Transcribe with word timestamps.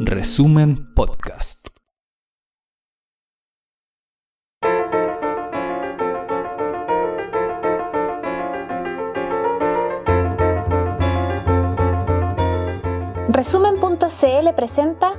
Resumen 0.00 0.92
Podcast. 0.94 1.68
Resumen.cl 13.28 14.54
presenta 14.54 15.14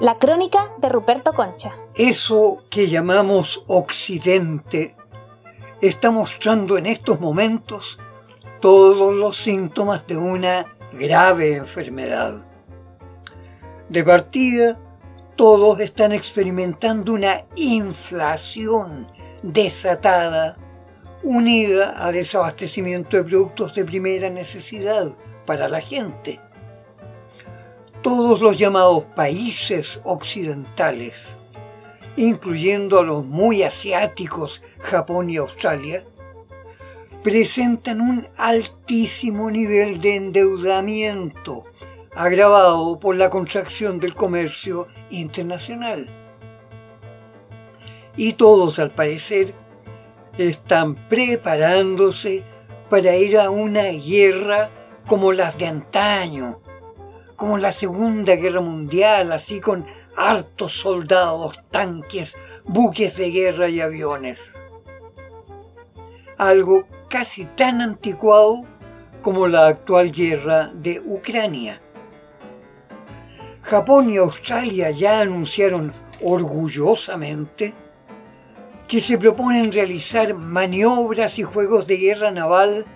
La 0.00 0.18
crónica 0.18 0.70
de 0.78 0.88
Ruperto 0.88 1.34
Concha. 1.34 1.72
Eso 1.94 2.64
que 2.70 2.88
llamamos 2.88 3.62
Occidente 3.66 4.96
está 5.82 6.10
mostrando 6.10 6.78
en 6.78 6.86
estos 6.86 7.20
momentos 7.20 7.98
todos 8.62 9.14
los 9.14 9.36
síntomas 9.36 10.06
de 10.06 10.16
una 10.16 10.64
grave 10.94 11.56
enfermedad. 11.56 12.45
De 13.88 14.02
partida, 14.02 14.78
todos 15.36 15.78
están 15.78 16.10
experimentando 16.10 17.12
una 17.12 17.44
inflación 17.54 19.06
desatada 19.44 20.56
unida 21.22 21.94
a 21.96 22.10
desabastecimiento 22.10 23.16
de 23.16 23.22
productos 23.22 23.74
de 23.76 23.84
primera 23.84 24.28
necesidad 24.28 25.12
para 25.44 25.68
la 25.68 25.80
gente. 25.80 26.40
Todos 28.02 28.40
los 28.40 28.58
llamados 28.58 29.04
países 29.14 30.00
occidentales, 30.02 31.14
incluyendo 32.16 32.98
a 32.98 33.04
los 33.04 33.24
muy 33.24 33.62
asiáticos 33.62 34.62
Japón 34.80 35.30
y 35.30 35.36
Australia, 35.36 36.04
presentan 37.22 38.00
un 38.00 38.26
altísimo 38.36 39.48
nivel 39.48 40.00
de 40.00 40.16
endeudamiento 40.16 41.64
agravado 42.16 42.98
por 42.98 43.14
la 43.14 43.28
contracción 43.28 44.00
del 44.00 44.14
comercio 44.14 44.88
internacional. 45.10 46.08
Y 48.16 48.32
todos, 48.32 48.78
al 48.78 48.90
parecer, 48.90 49.54
están 50.38 50.94
preparándose 51.08 52.42
para 52.88 53.14
ir 53.16 53.38
a 53.38 53.50
una 53.50 53.84
guerra 53.84 54.70
como 55.06 55.32
las 55.32 55.58
de 55.58 55.66
antaño, 55.66 56.60
como 57.36 57.58
la 57.58 57.70
Segunda 57.70 58.34
Guerra 58.34 58.62
Mundial, 58.62 59.30
así 59.30 59.60
con 59.60 59.84
hartos 60.16 60.72
soldados, 60.72 61.54
tanques, 61.70 62.34
buques 62.64 63.14
de 63.16 63.30
guerra 63.30 63.68
y 63.68 63.82
aviones. 63.82 64.38
Algo 66.38 66.86
casi 67.10 67.44
tan 67.44 67.82
anticuado 67.82 68.64
como 69.20 69.46
la 69.48 69.66
actual 69.66 70.12
guerra 70.12 70.70
de 70.72 71.00
Ucrania. 71.00 71.82
Japón 73.66 74.10
y 74.10 74.16
Australia 74.16 74.92
ya 74.92 75.20
anunciaron 75.20 75.92
orgullosamente 76.22 77.74
que 78.86 79.00
se 79.00 79.18
proponen 79.18 79.72
realizar 79.72 80.34
maniobras 80.34 81.36
y 81.40 81.42
juegos 81.42 81.84
de 81.88 81.96
guerra 81.96 82.30
naval 82.30 82.86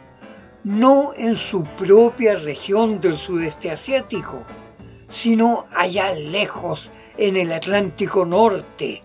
no 0.62 1.12
en 1.16 1.36
su 1.36 1.64
propia 1.64 2.36
región 2.36 3.00
del 3.00 3.16
sudeste 3.16 3.72
asiático, 3.72 4.44
sino 5.08 5.66
allá 5.74 6.12
lejos 6.12 6.92
en 7.16 7.36
el 7.36 7.52
Atlántico 7.52 8.24
Norte, 8.24 9.02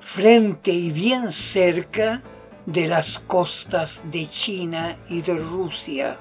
frente 0.00 0.72
y 0.72 0.90
bien 0.90 1.32
cerca 1.32 2.22
de 2.64 2.88
las 2.88 3.18
costas 3.18 4.00
de 4.10 4.26
China 4.26 4.96
y 5.10 5.20
de 5.20 5.36
Rusia. 5.36 6.16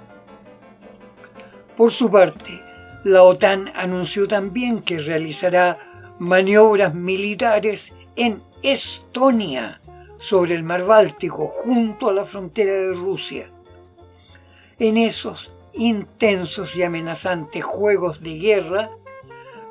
Por 1.77 1.89
su 1.89 2.11
parte, 2.11 2.62
la 3.03 3.23
OTAN 3.23 3.71
anunció 3.75 4.27
también 4.27 4.81
que 4.81 4.99
realizará 4.99 6.15
maniobras 6.19 6.93
militares 6.93 7.93
en 8.15 8.41
Estonia, 8.61 9.81
sobre 10.19 10.55
el 10.55 10.63
mar 10.63 10.85
Báltico, 10.85 11.47
junto 11.47 12.07
a 12.07 12.13
la 12.13 12.25
frontera 12.25 12.71
de 12.71 12.93
Rusia. 12.93 13.49
En 14.79 14.95
esos 14.95 15.51
intensos 15.73 16.77
y 16.77 16.83
amenazantes 16.83 17.65
juegos 17.65 18.21
de 18.21 18.37
guerra 18.37 18.89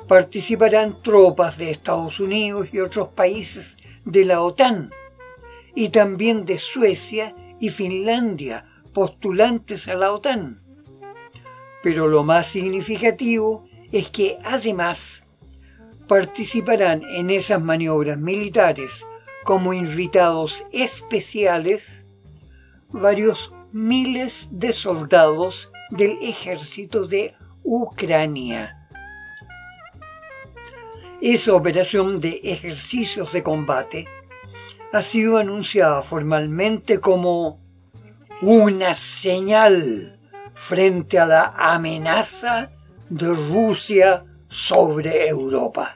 participarán 0.07 1.01
tropas 1.01 1.57
de 1.57 1.71
Estados 1.71 2.19
Unidos 2.19 2.67
y 2.71 2.81
otros 2.81 3.09
países 3.09 3.77
de 4.05 4.25
la 4.25 4.41
OTAN, 4.41 4.91
y 5.73 5.89
también 5.89 6.45
de 6.45 6.59
Suecia 6.59 7.35
y 7.59 7.69
Finlandia, 7.69 8.65
postulantes 8.93 9.87
a 9.87 9.95
la 9.95 10.11
OTAN. 10.11 10.62
Pero 11.83 12.07
lo 12.07 12.23
más 12.23 12.47
significativo 12.47 13.67
es 13.91 14.09
que 14.09 14.39
además 14.43 15.23
participarán 16.07 17.03
en 17.03 17.29
esas 17.29 17.61
maniobras 17.61 18.17
militares 18.17 19.05
como 19.43 19.73
invitados 19.73 20.63
especiales 20.71 21.83
varios 22.89 23.51
miles 23.71 24.47
de 24.51 24.71
soldados 24.71 25.71
del 25.89 26.17
ejército 26.21 27.05
de 27.05 27.35
Ucrania. 27.63 28.87
Esa 31.21 31.53
operación 31.53 32.19
de 32.19 32.41
ejercicios 32.43 33.31
de 33.33 33.43
combate 33.43 34.07
ha 34.91 35.01
sido 35.01 35.37
anunciada 35.37 36.01
formalmente 36.01 36.99
como 36.99 37.59
una 38.41 38.93
señal 38.93 40.19
frente 40.55 41.19
a 41.19 41.25
la 41.25 41.53
amenaza 41.57 42.71
de 43.09 43.27
Rusia 43.27 44.25
sobre 44.47 45.27
Europa. 45.27 45.95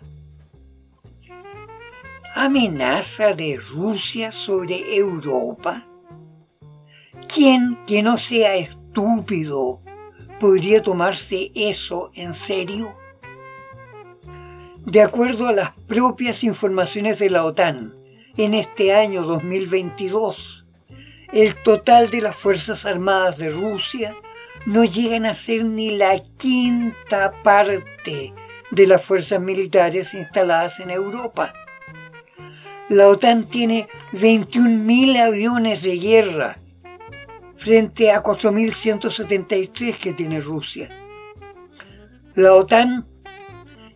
¿Amenaza 2.35 3.33
de 3.33 3.57
Rusia 3.57 4.31
sobre 4.31 4.95
Europa? 4.95 5.85
¿Quién 7.27 7.77
que 7.87 8.01
no 8.01 8.17
sea 8.17 8.55
estúpido 8.55 9.81
podría 10.39 10.81
tomarse 10.81 11.51
eso 11.55 12.11
en 12.13 12.33
serio? 12.33 12.95
De 14.85 15.01
acuerdo 15.01 15.47
a 15.47 15.51
las 15.51 15.71
propias 15.87 16.43
informaciones 16.43 17.19
de 17.19 17.29
la 17.29 17.43
OTAN, 17.43 17.95
en 18.37 18.53
este 18.53 18.93
año 18.93 19.23
2022, 19.23 20.65
el 21.33 21.55
total 21.63 22.09
de 22.09 22.21
las 22.21 22.35
Fuerzas 22.35 22.85
Armadas 22.85 23.37
de 23.37 23.49
Rusia 23.49 24.15
no 24.67 24.83
llegan 24.83 25.25
a 25.25 25.33
ser 25.33 25.63
ni 25.63 25.89
la 25.97 26.21
quinta 26.37 27.31
parte 27.41 28.33
de 28.69 28.85
las 28.85 29.01
fuerzas 29.01 29.39
militares 29.39 30.13
instaladas 30.13 30.81
en 30.81 30.89
Europa. 30.89 31.53
La 32.89 33.07
OTAN 33.07 33.45
tiene 33.45 33.87
21.000 34.11 35.19
aviones 35.19 35.81
de 35.81 35.97
guerra 35.97 36.57
frente 37.55 38.11
a 38.11 38.21
4.173 38.21 39.97
que 39.97 40.11
tiene 40.11 40.41
Rusia. 40.41 40.89
La 42.35 42.53
OTAN 42.53 43.07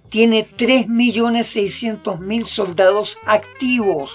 tiene 0.08 0.48
3.600.000 0.58 2.46
soldados 2.46 3.18
activos 3.26 4.10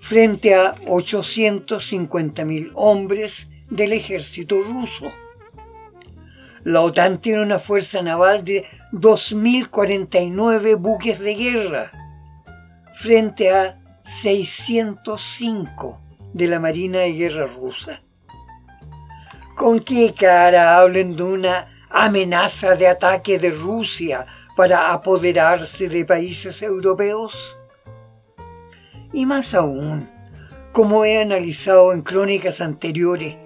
frente 0.00 0.56
a 0.56 0.74
850.000 0.74 2.72
hombres 2.74 3.46
del 3.70 3.92
ejército 3.92 4.60
ruso. 4.60 5.12
La 6.64 6.80
OTAN 6.80 7.20
tiene 7.20 7.42
una 7.42 7.58
fuerza 7.58 8.00
naval 8.00 8.42
de 8.42 8.64
2.049 8.92 10.76
buques 10.76 11.20
de 11.20 11.34
guerra 11.34 11.90
frente 12.94 13.52
a 13.52 13.78
605 14.04 16.00
de 16.32 16.46
la 16.46 16.58
Marina 16.60 17.00
de 17.00 17.12
Guerra 17.12 17.46
rusa. 17.46 18.00
¿Con 19.54 19.80
qué 19.80 20.14
cara 20.18 20.78
hablen 20.78 21.16
de 21.16 21.22
una 21.22 21.84
amenaza 21.90 22.74
de 22.76 22.88
ataque 22.88 23.38
de 23.38 23.50
Rusia 23.50 24.24
para 24.56 24.94
apoderarse 24.94 25.90
de 25.90 26.06
países 26.06 26.62
europeos? 26.62 27.36
Y 29.12 29.26
más 29.26 29.54
aún, 29.54 30.08
como 30.72 31.04
he 31.04 31.20
analizado 31.20 31.92
en 31.92 32.00
crónicas 32.00 32.62
anteriores, 32.62 33.36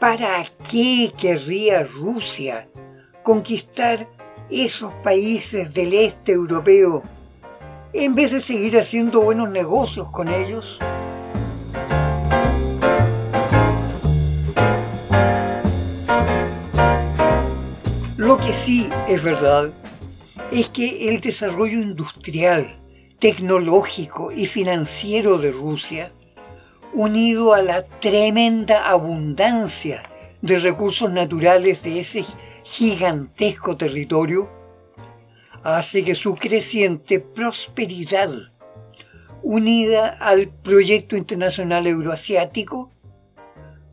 ¿Para 0.00 0.44
qué 0.70 1.12
querría 1.16 1.84
Rusia 1.84 2.68
conquistar 3.22 4.08
esos 4.50 4.92
países 5.02 5.72
del 5.72 5.94
este 5.94 6.32
europeo 6.32 7.02
en 7.92 8.14
vez 8.14 8.32
de 8.32 8.40
seguir 8.40 8.78
haciendo 8.78 9.22
buenos 9.22 9.48
negocios 9.48 10.10
con 10.10 10.28
ellos? 10.28 10.78
Lo 18.16 18.36
que 18.38 18.52
sí 18.52 18.88
es 19.08 19.22
verdad 19.22 19.70
es 20.50 20.68
que 20.68 21.08
el 21.08 21.20
desarrollo 21.20 21.80
industrial, 21.80 22.78
tecnológico 23.20 24.32
y 24.32 24.46
financiero 24.46 25.38
de 25.38 25.52
Rusia 25.52 26.12
unido 26.94 27.54
a 27.54 27.62
la 27.62 27.82
tremenda 27.82 28.88
abundancia 28.88 30.02
de 30.42 30.60
recursos 30.60 31.10
naturales 31.10 31.82
de 31.82 32.00
ese 32.00 32.24
gigantesco 32.62 33.76
territorio, 33.76 34.48
hace 35.62 36.04
que 36.04 36.14
su 36.14 36.36
creciente 36.36 37.18
prosperidad, 37.18 38.30
unida 39.42 40.08
al 40.08 40.48
proyecto 40.48 41.16
internacional 41.16 41.86
euroasiático, 41.86 42.90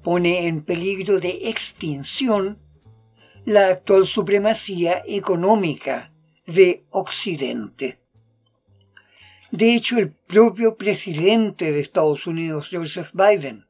pone 0.04 0.48
en 0.48 0.64
peligro 0.64 1.20
de 1.20 1.50
extinción 1.50 2.60
la 3.46 3.68
actual 3.70 4.06
supremacía 4.06 5.02
económica 5.08 6.12
de 6.46 6.84
Occidente. 6.90 8.01
De 9.52 9.76
hecho, 9.76 9.98
el 9.98 10.10
propio 10.12 10.78
presidente 10.78 11.74
de 11.74 11.82
Estados 11.82 12.26
Unidos, 12.26 12.70
Joseph 12.72 13.12
Biden, 13.14 13.66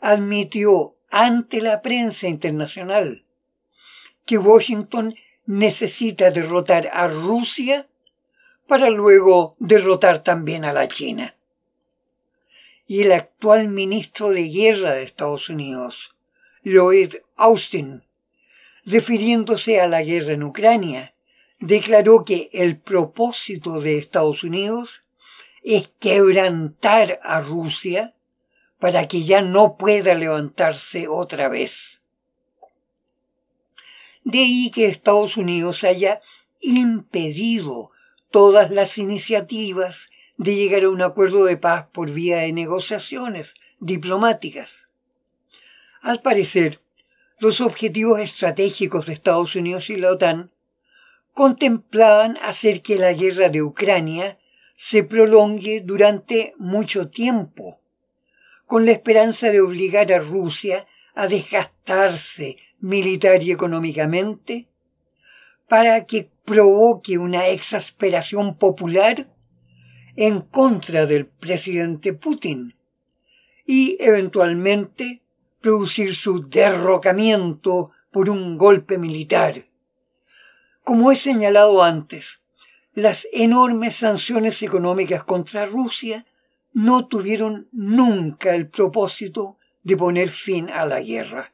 admitió 0.00 0.96
ante 1.10 1.60
la 1.60 1.82
prensa 1.82 2.26
internacional 2.26 3.24
que 4.24 4.38
Washington 4.38 5.14
necesita 5.44 6.30
derrotar 6.30 6.88
a 6.92 7.08
Rusia 7.08 7.86
para 8.66 8.88
luego 8.88 9.56
derrotar 9.58 10.22
también 10.22 10.64
a 10.64 10.72
la 10.72 10.88
China. 10.88 11.34
Y 12.86 13.02
el 13.02 13.12
actual 13.12 13.68
ministro 13.68 14.30
de 14.30 14.48
Guerra 14.48 14.94
de 14.94 15.02
Estados 15.02 15.48
Unidos, 15.48 16.16
Lloyd 16.62 17.16
Austin, 17.36 18.04
refiriéndose 18.84 19.80
a 19.80 19.86
la 19.86 20.02
guerra 20.02 20.32
en 20.32 20.44
Ucrania, 20.44 21.14
declaró 21.58 22.24
que 22.24 22.48
el 22.52 22.78
propósito 22.78 23.80
de 23.80 23.98
Estados 23.98 24.44
Unidos 24.44 25.02
es 25.62 25.88
quebrantar 26.00 27.20
a 27.22 27.40
Rusia 27.40 28.14
para 28.78 29.08
que 29.08 29.22
ya 29.22 29.42
no 29.42 29.76
pueda 29.76 30.14
levantarse 30.14 31.06
otra 31.08 31.48
vez. 31.48 32.00
De 34.24 34.38
ahí 34.40 34.70
que 34.70 34.86
Estados 34.86 35.36
Unidos 35.36 35.84
haya 35.84 36.20
impedido 36.60 37.90
todas 38.30 38.70
las 38.70 38.98
iniciativas 38.98 40.10
de 40.36 40.54
llegar 40.54 40.84
a 40.84 40.90
un 40.90 41.02
acuerdo 41.02 41.44
de 41.44 41.56
paz 41.56 41.88
por 41.92 42.10
vía 42.10 42.38
de 42.38 42.52
negociaciones 42.52 43.54
diplomáticas. 43.78 44.88
Al 46.00 46.22
parecer, 46.22 46.80
los 47.38 47.60
objetivos 47.60 48.20
estratégicos 48.20 49.06
de 49.06 49.12
Estados 49.12 49.54
Unidos 49.56 49.90
y 49.90 49.96
la 49.96 50.12
OTAN 50.12 50.50
contemplaban 51.34 52.38
hacer 52.38 52.82
que 52.82 52.96
la 52.96 53.12
guerra 53.12 53.48
de 53.48 53.62
Ucrania 53.62 54.38
se 54.82 55.04
prolongue 55.04 55.82
durante 55.82 56.54
mucho 56.56 57.10
tiempo, 57.10 57.82
con 58.64 58.86
la 58.86 58.92
esperanza 58.92 59.50
de 59.50 59.60
obligar 59.60 60.10
a 60.10 60.20
Rusia 60.20 60.86
a 61.14 61.26
desgastarse 61.26 62.56
militar 62.78 63.42
y 63.42 63.52
económicamente, 63.52 64.68
para 65.68 66.06
que 66.06 66.30
provoque 66.46 67.18
una 67.18 67.48
exasperación 67.48 68.56
popular 68.56 69.28
en 70.16 70.40
contra 70.40 71.04
del 71.04 71.26
presidente 71.26 72.14
Putin 72.14 72.74
y 73.66 73.98
eventualmente 74.00 75.20
producir 75.60 76.14
su 76.14 76.48
derrocamiento 76.48 77.90
por 78.10 78.30
un 78.30 78.56
golpe 78.56 78.96
militar. 78.96 79.66
Como 80.84 81.12
he 81.12 81.16
señalado 81.16 81.82
antes, 81.82 82.39
las 82.94 83.26
enormes 83.32 83.96
sanciones 83.96 84.62
económicas 84.62 85.24
contra 85.24 85.66
Rusia 85.66 86.26
no 86.72 87.06
tuvieron 87.06 87.68
nunca 87.72 88.54
el 88.54 88.68
propósito 88.68 89.58
de 89.82 89.96
poner 89.96 90.30
fin 90.30 90.70
a 90.70 90.86
la 90.86 91.00
guerra. 91.00 91.52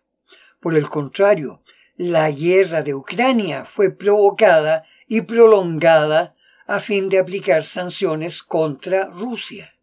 Por 0.61 0.75
el 0.75 0.89
contrario, 0.89 1.63
la 1.97 2.31
guerra 2.31 2.83
de 2.83 2.95
Ucrania 2.95 3.65
fue 3.65 3.91
provocada 3.91 4.85
y 5.07 5.23
prolongada 5.23 6.35
a 6.67 6.81
fin 6.81 7.09
de 7.09 7.19
aplicar 7.19 7.65
sanciones 7.65 8.43
contra 8.43 9.07
Rusia. 9.07 9.75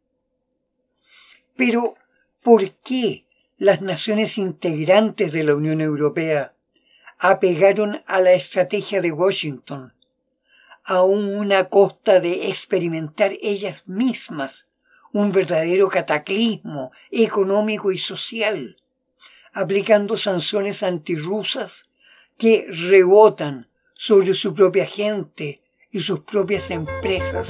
Pero, 1.55 1.95
¿por 2.41 2.71
qué 2.83 3.25
las 3.57 3.81
naciones 3.81 4.37
integrantes 4.37 5.31
de 5.31 5.43
la 5.43 5.55
Unión 5.55 5.79
Europea 5.79 6.53
apegaron 7.19 8.03
a 8.05 8.19
la 8.19 8.33
estrategia 8.33 9.01
de 9.01 9.11
Washington, 9.11 9.92
aún 10.83 11.51
a 11.51 11.69
costa 11.69 12.19
de 12.19 12.49
experimentar 12.49 13.33
ellas 13.41 13.83
mismas 13.87 14.65
un 15.13 15.31
verdadero 15.31 15.87
cataclismo 15.89 16.91
económico 17.11 17.91
y 17.91 17.99
social, 17.99 18.77
aplicando 19.53 20.17
sanciones 20.17 20.81
antirrusas 20.81 21.85
que 22.37 22.65
rebotan 22.69 23.67
sobre 23.93 24.33
su 24.33 24.53
propia 24.55 24.87
gente 24.87 25.61
y 25.91 26.01
sus 26.01 26.21
propias 26.21 26.71
empresas. 26.71 27.49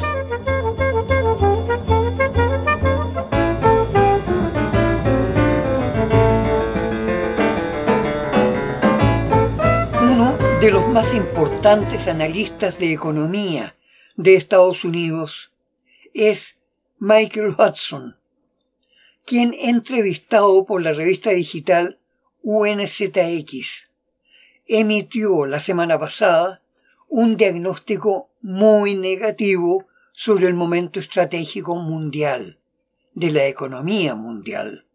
De 10.63 10.71
los 10.71 10.87
más 10.87 11.13
importantes 11.13 12.07
analistas 12.07 12.79
de 12.79 12.93
economía 12.93 13.75
de 14.15 14.35
Estados 14.35 14.85
Unidos 14.85 15.51
es 16.13 16.57
Michael 16.99 17.53
Hudson, 17.59 18.15
quien 19.25 19.53
entrevistado 19.59 20.65
por 20.65 20.81
la 20.81 20.93
revista 20.93 21.31
digital 21.31 21.99
UNZX 22.43 23.91
emitió 24.65 25.45
la 25.45 25.59
semana 25.59 25.99
pasada 25.99 26.61
un 27.09 27.35
diagnóstico 27.35 28.29
muy 28.41 28.95
negativo 28.95 29.85
sobre 30.13 30.47
el 30.47 30.53
momento 30.53 31.01
estratégico 31.01 31.75
mundial, 31.75 32.57
de 33.13 33.31
la 33.31 33.47
economía 33.47 34.15
mundial. 34.15 34.85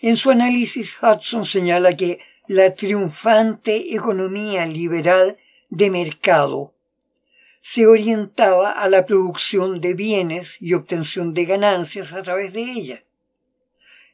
En 0.00 0.16
su 0.16 0.32
análisis, 0.32 0.98
Hudson 1.00 1.46
señala 1.46 1.96
que 1.96 2.18
la 2.46 2.74
triunfante 2.74 3.94
economía 3.94 4.66
liberal 4.66 5.38
de 5.70 5.90
mercado 5.90 6.74
se 7.62 7.86
orientaba 7.86 8.70
a 8.70 8.86
la 8.90 9.06
producción 9.06 9.80
de 9.80 9.94
bienes 9.94 10.60
y 10.60 10.74
obtención 10.74 11.32
de 11.32 11.46
ganancias 11.46 12.12
a 12.12 12.22
través 12.22 12.52
de 12.52 12.60
ella. 12.60 13.04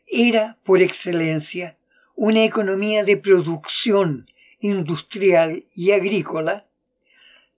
Era, 0.07 0.59
por 0.63 0.81
excelencia, 0.81 1.77
una 2.15 2.45
economía 2.45 3.03
de 3.03 3.17
producción 3.17 4.31
industrial 4.61 5.65
y 5.75 5.91
agrícola 5.91 6.67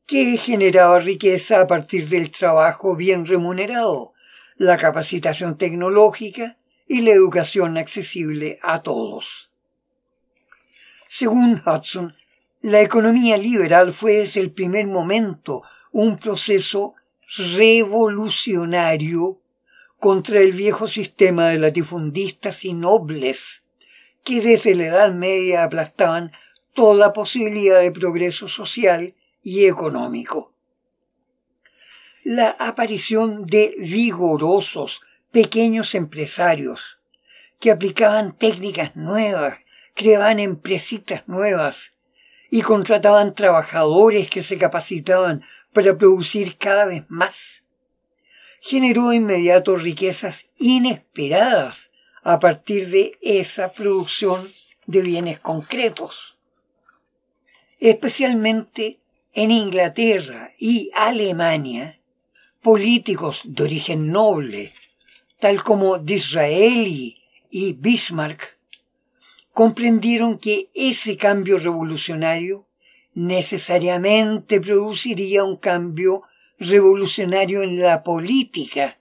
que 0.07 0.39
generaba 0.39 1.01
riqueza 1.01 1.61
a 1.61 1.67
partir 1.67 2.09
del 2.09 2.31
trabajo 2.31 2.97
bien 2.97 3.26
remunerado, 3.26 4.14
la 4.57 4.79
capacitación 4.79 5.59
tecnológica 5.59 6.57
y 6.88 7.02
la 7.02 7.11
educación 7.11 7.76
accesible 7.76 8.59
a 8.62 8.83
todos. 8.83 9.51
Según 11.14 11.62
Hudson, 11.66 12.16
la 12.62 12.81
economía 12.81 13.37
liberal 13.37 13.92
fue 13.92 14.14
desde 14.14 14.40
el 14.40 14.50
primer 14.50 14.87
momento 14.87 15.62
un 15.90 16.16
proceso 16.16 16.95
revolucionario 17.54 19.38
contra 19.99 20.40
el 20.40 20.54
viejo 20.54 20.88
sistema 20.88 21.49
de 21.49 21.59
latifundistas 21.59 22.64
y 22.64 22.73
nobles 22.73 23.62
que 24.25 24.40
desde 24.40 24.75
la 24.75 24.87
Edad 24.87 25.12
Media 25.12 25.64
aplastaban 25.64 26.33
toda 26.73 27.12
posibilidad 27.12 27.83
de 27.83 27.92
progreso 27.92 28.49
social 28.49 29.14
y 29.42 29.66
económico. 29.66 30.54
La 32.25 32.57
aparición 32.59 33.45
de 33.45 33.75
vigorosos 33.78 35.02
pequeños 35.31 35.95
empresarios 35.95 37.00
que 37.61 37.71
aplicaban 37.71 38.35
técnicas 38.35 38.97
nuevas, 38.97 39.59
creaban 39.94 40.40
empresitas 40.40 41.26
nuevas 41.28 41.92
y 42.50 42.62
contrataban 42.62 43.34
trabajadores 43.34 44.28
que 44.28 44.42
se 44.42 44.58
capacitaban 44.58 45.44
para 45.72 45.96
producir 45.96 46.58
cada 46.58 46.87
vez 46.87 47.04
más. 47.08 47.64
Generó 48.61 49.12
inmediato 49.12 49.76
riquezas 49.76 50.49
inesperadas 50.58 51.90
a 52.22 52.38
partir 52.38 52.90
de 52.90 53.18
esa 53.20 53.72
producción 53.72 54.49
de 54.87 55.00
bienes 55.00 55.40
concretos. 55.40 56.37
Especialmente 57.80 59.00
en 59.32 59.50
Inglaterra 59.50 60.52
y 60.58 60.90
Alemania, 60.94 61.99
políticos 62.61 63.40
de 63.44 63.64
origen 63.64 64.12
noble, 64.12 64.72
tal 65.40 65.62
como 65.64 65.99
Disraeli 65.99 67.22
y 67.50 67.72
Bismarck, 67.72 68.51
comprendieron 69.52 70.38
que 70.38 70.71
ese 70.75 71.16
cambio 71.16 71.59
revolucionario 71.59 72.66
necesariamente 73.14 74.61
produciría 74.61 75.44
un 75.44 75.56
cambio 75.56 76.23
revolucionario 76.59 77.62
en 77.62 77.80
la 77.80 78.02
política. 78.02 78.99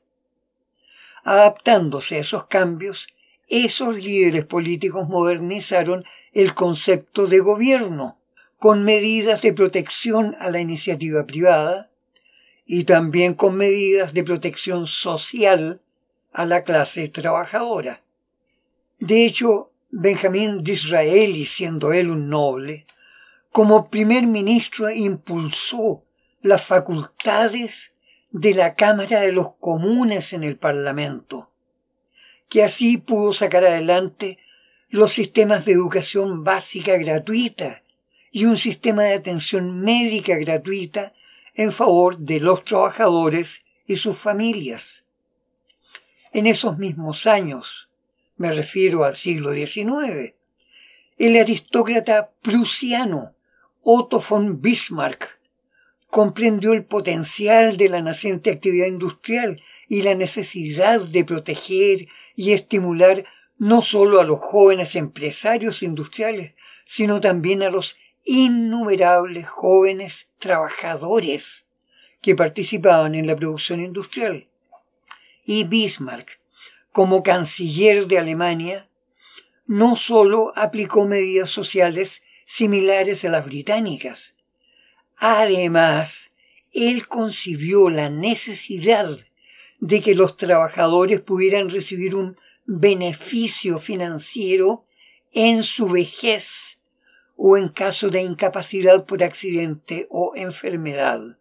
Adaptándose 1.23 2.17
a 2.17 2.19
esos 2.19 2.45
cambios, 2.47 3.07
esos 3.47 3.95
líderes 3.95 4.45
políticos 4.45 5.07
modernizaron 5.07 6.03
el 6.33 6.53
concepto 6.53 7.27
de 7.27 7.39
gobierno, 7.39 8.17
con 8.57 8.83
medidas 8.83 9.41
de 9.41 9.53
protección 9.53 10.35
a 10.39 10.49
la 10.49 10.59
iniciativa 10.59 11.25
privada 11.25 11.89
y 12.65 12.83
también 12.83 13.33
con 13.33 13.55
medidas 13.55 14.13
de 14.13 14.23
protección 14.23 14.87
social 14.87 15.81
a 16.31 16.45
la 16.45 16.63
clase 16.63 17.09
trabajadora. 17.09 18.03
De 18.99 19.25
hecho, 19.25 19.70
Benjamín 19.93 20.63
Disraeli, 20.63 21.45
siendo 21.45 21.91
él 21.91 22.09
un 22.09 22.29
noble, 22.29 22.87
como 23.51 23.89
primer 23.89 24.25
ministro 24.25 24.89
impulsó 24.89 26.05
las 26.41 26.63
facultades 26.63 27.93
de 28.31 28.53
la 28.53 28.75
Cámara 28.75 29.19
de 29.19 29.33
los 29.33 29.55
Comunes 29.59 30.31
en 30.31 30.45
el 30.45 30.55
Parlamento, 30.55 31.51
que 32.47 32.63
así 32.63 32.99
pudo 32.99 33.33
sacar 33.33 33.65
adelante 33.65 34.37
los 34.87 35.11
sistemas 35.11 35.65
de 35.65 35.73
educación 35.73 36.45
básica 36.45 36.95
gratuita 36.95 37.83
y 38.31 38.45
un 38.45 38.57
sistema 38.57 39.03
de 39.03 39.15
atención 39.15 39.81
médica 39.81 40.37
gratuita 40.37 41.11
en 41.53 41.73
favor 41.73 42.17
de 42.17 42.39
los 42.39 42.63
trabajadores 42.63 43.65
y 43.85 43.97
sus 43.97 44.17
familias. 44.17 45.03
En 46.31 46.47
esos 46.47 46.77
mismos 46.77 47.27
años, 47.27 47.90
me 48.41 48.51
refiero 48.51 49.03
al 49.03 49.15
siglo 49.15 49.53
XIX, 49.53 50.33
el 51.19 51.37
aristócrata 51.37 52.31
prusiano 52.41 53.35
Otto 53.83 54.19
von 54.27 54.59
Bismarck 54.59 55.39
comprendió 56.07 56.73
el 56.73 56.83
potencial 56.83 57.77
de 57.77 57.89
la 57.89 58.01
naciente 58.01 58.49
actividad 58.49 58.87
industrial 58.87 59.61
y 59.87 60.01
la 60.01 60.15
necesidad 60.15 61.01
de 61.01 61.23
proteger 61.23 62.07
y 62.35 62.53
estimular 62.53 63.25
no 63.59 63.83
solo 63.83 64.19
a 64.19 64.23
los 64.23 64.39
jóvenes 64.39 64.95
empresarios 64.95 65.83
industriales, 65.83 66.55
sino 66.83 67.21
también 67.21 67.61
a 67.61 67.69
los 67.69 67.95
innumerables 68.25 69.47
jóvenes 69.47 70.29
trabajadores 70.39 71.67
que 72.21 72.35
participaban 72.35 73.13
en 73.13 73.27
la 73.27 73.35
producción 73.35 73.85
industrial. 73.85 74.47
Y 75.45 75.63
Bismarck, 75.65 76.40
como 76.91 77.23
canciller 77.23 78.07
de 78.07 78.19
Alemania, 78.19 78.89
no 79.65 79.95
sólo 79.95 80.51
aplicó 80.55 81.05
medidas 81.05 81.49
sociales 81.49 82.23
similares 82.45 83.23
a 83.23 83.29
las 83.29 83.45
británicas, 83.45 84.35
además, 85.17 86.31
él 86.73 87.07
concibió 87.07 87.89
la 87.89 88.09
necesidad 88.09 89.19
de 89.79 90.01
que 90.01 90.15
los 90.15 90.37
trabajadores 90.37 91.21
pudieran 91.21 91.69
recibir 91.69 92.15
un 92.15 92.37
beneficio 92.65 93.79
financiero 93.79 94.85
en 95.33 95.63
su 95.63 95.89
vejez 95.89 96.79
o 97.35 97.57
en 97.57 97.69
caso 97.69 98.09
de 98.09 98.21
incapacidad 98.21 99.05
por 99.05 99.23
accidente 99.23 100.07
o 100.09 100.33
enfermedad. 100.35 101.39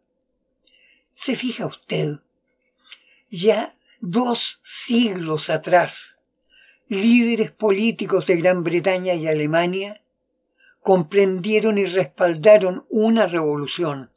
¿Se 1.14 1.36
fija 1.36 1.66
usted? 1.66 2.20
Ya 3.28 3.76
dos 4.00 4.60
siglos 4.64 5.50
atrás, 5.50 6.16
líderes 6.88 7.50
políticos 7.50 8.26
de 8.26 8.36
Gran 8.36 8.64
Bretaña 8.64 9.14
y 9.14 9.26
Alemania 9.26 10.02
comprendieron 10.82 11.78
y 11.78 11.84
respaldaron 11.84 12.86
una 12.88 13.26
revolución 13.26 14.10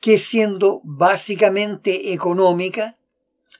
que 0.00 0.18
siendo 0.18 0.80
básicamente 0.84 2.12
económica, 2.12 2.96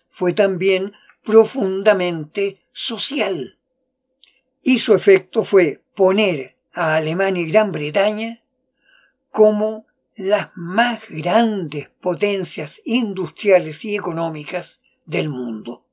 fue 0.09 0.33
también 0.33 0.93
profundamente 1.25 2.61
social. 2.73 3.59
Y 4.63 4.79
su 4.79 4.95
efecto 4.95 5.45
fue 5.45 5.83
poner 5.95 6.57
a 6.73 6.97
Alemania 6.97 7.43
y 7.43 7.51
Gran 7.51 7.73
Bretaña 7.73 8.43
como 9.31 9.87
las 10.17 10.51
más 10.55 11.03
grandes 11.09 11.89
potencias 12.01 12.81
industriales 12.85 13.85
y 13.85 13.97
económicas 13.97 14.80
del 15.11 15.29
mundo. 15.29 15.85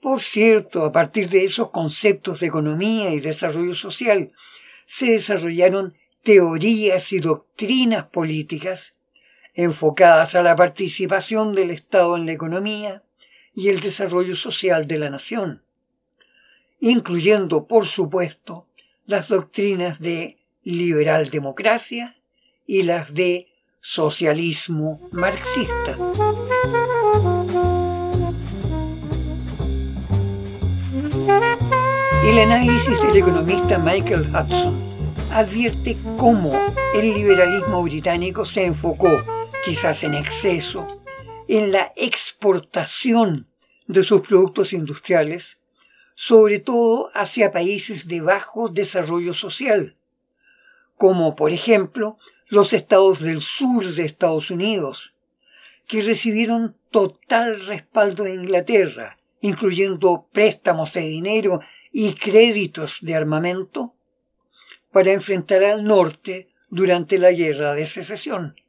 Por 0.00 0.20
cierto, 0.20 0.84
a 0.84 0.92
partir 0.92 1.30
de 1.30 1.44
esos 1.44 1.70
conceptos 1.70 2.40
de 2.40 2.48
economía 2.48 3.10
y 3.10 3.20
desarrollo 3.20 3.74
social, 3.74 4.32
se 4.84 5.12
desarrollaron 5.12 5.94
teorías 6.22 7.12
y 7.12 7.20
doctrinas 7.20 8.06
políticas 8.06 8.94
enfocadas 9.54 10.34
a 10.34 10.42
la 10.42 10.56
participación 10.56 11.54
del 11.54 11.70
Estado 11.70 12.16
en 12.16 12.26
la 12.26 12.32
economía 12.32 13.02
y 13.54 13.68
el 13.68 13.80
desarrollo 13.80 14.34
social 14.34 14.86
de 14.88 14.98
la 14.98 15.10
nación, 15.10 15.62
incluyendo, 16.80 17.66
por 17.66 17.86
supuesto, 17.86 18.66
las 19.06 19.28
doctrinas 19.28 20.00
de 20.00 20.38
liberal 20.64 21.30
democracia 21.30 22.16
y 22.66 22.82
las 22.82 23.14
de 23.14 23.48
socialismo 23.80 25.08
marxista. 25.12 25.96
El 32.24 32.38
análisis 32.38 32.98
del 33.02 33.18
economista 33.18 33.78
Michael 33.78 34.22
Hudson 34.22 34.74
advierte 35.30 35.94
cómo 36.16 36.52
el 36.94 37.12
liberalismo 37.12 37.82
británico 37.82 38.46
se 38.46 38.64
enfocó, 38.64 39.10
quizás 39.62 40.02
en 40.04 40.14
exceso, 40.14 41.02
en 41.48 41.70
la 41.70 41.92
exportación 41.96 43.46
de 43.86 44.02
sus 44.04 44.22
productos 44.22 44.72
industriales 44.72 45.58
sobre 46.14 46.60
todo 46.60 47.10
hacia 47.12 47.52
países 47.52 48.08
de 48.08 48.22
bajo 48.22 48.70
desarrollo 48.70 49.34
social, 49.34 49.94
como 50.96 51.36
por 51.36 51.50
ejemplo 51.50 52.16
los 52.48 52.72
estados 52.72 53.20
del 53.20 53.42
sur 53.42 53.84
de 53.94 54.06
Estados 54.06 54.50
Unidos, 54.50 55.14
que 55.86 56.00
recibieron 56.00 56.74
total 56.90 57.66
respaldo 57.66 58.24
de 58.24 58.32
Inglaterra, 58.32 59.18
incluyendo 59.42 60.26
préstamos 60.32 60.94
de 60.94 61.02
dinero 61.02 61.60
y 61.96 62.14
créditos 62.14 62.98
de 63.02 63.14
armamento, 63.14 63.94
para 64.90 65.12
enfrentar 65.12 65.62
al 65.62 65.84
norte 65.84 66.48
durante 66.68 67.18
la 67.18 67.30
guerra 67.30 67.72
de 67.74 67.86
secesión. 67.86 68.60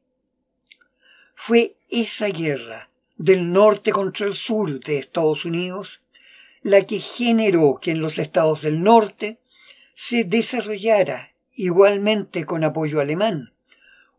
Fue 1.34 1.76
esa 1.90 2.28
guerra 2.28 2.92
del 3.18 3.52
norte 3.52 3.92
contra 3.92 4.28
el 4.28 4.36
sur 4.36 4.80
de 4.80 5.00
Estados 5.00 5.44
Unidos 5.44 6.02
la 6.62 6.84
que 6.86 7.00
generó 7.00 7.80
que 7.82 7.92
en 7.92 8.00
los 8.00 8.20
estados 8.20 8.62
del 8.62 8.84
norte 8.84 9.40
se 9.96 10.24
desarrollara, 10.24 11.32
igualmente 11.52 12.46
con 12.46 12.64
apoyo 12.64 13.00
alemán, 13.00 13.54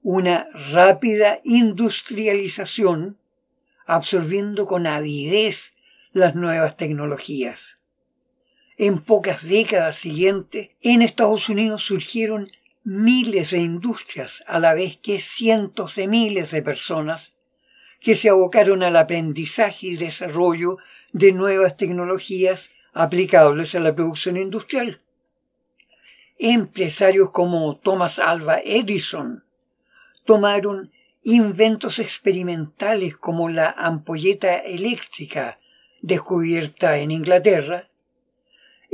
una 0.02 0.48
rápida 0.72 1.38
industrialización, 1.44 3.18
absorbiendo 3.86 4.66
con 4.66 4.88
avidez 4.88 5.74
las 6.12 6.34
nuevas 6.34 6.76
tecnologías. 6.76 7.75
En 8.78 9.00
pocas 9.00 9.42
décadas 9.42 9.96
siguientes, 9.96 10.70
en 10.82 11.00
Estados 11.00 11.48
Unidos 11.48 11.82
surgieron 11.82 12.50
miles 12.84 13.50
de 13.50 13.58
industrias 13.58 14.44
a 14.46 14.60
la 14.60 14.74
vez 14.74 14.98
que 14.98 15.18
cientos 15.18 15.96
de 15.96 16.06
miles 16.06 16.50
de 16.50 16.60
personas 16.60 17.32
que 18.00 18.14
se 18.14 18.28
abocaron 18.28 18.82
al 18.82 18.96
aprendizaje 18.96 19.86
y 19.86 19.96
desarrollo 19.96 20.76
de 21.12 21.32
nuevas 21.32 21.78
tecnologías 21.78 22.70
aplicables 22.92 23.74
a 23.74 23.80
la 23.80 23.94
producción 23.94 24.36
industrial. 24.36 25.00
Empresarios 26.38 27.30
como 27.30 27.78
Thomas 27.78 28.18
Alva 28.18 28.60
Edison 28.62 29.42
tomaron 30.26 30.92
inventos 31.22 31.98
experimentales 31.98 33.16
como 33.16 33.48
la 33.48 33.70
ampolleta 33.70 34.58
eléctrica 34.58 35.58
descubierta 36.02 36.98
en 36.98 37.10
Inglaterra 37.10 37.88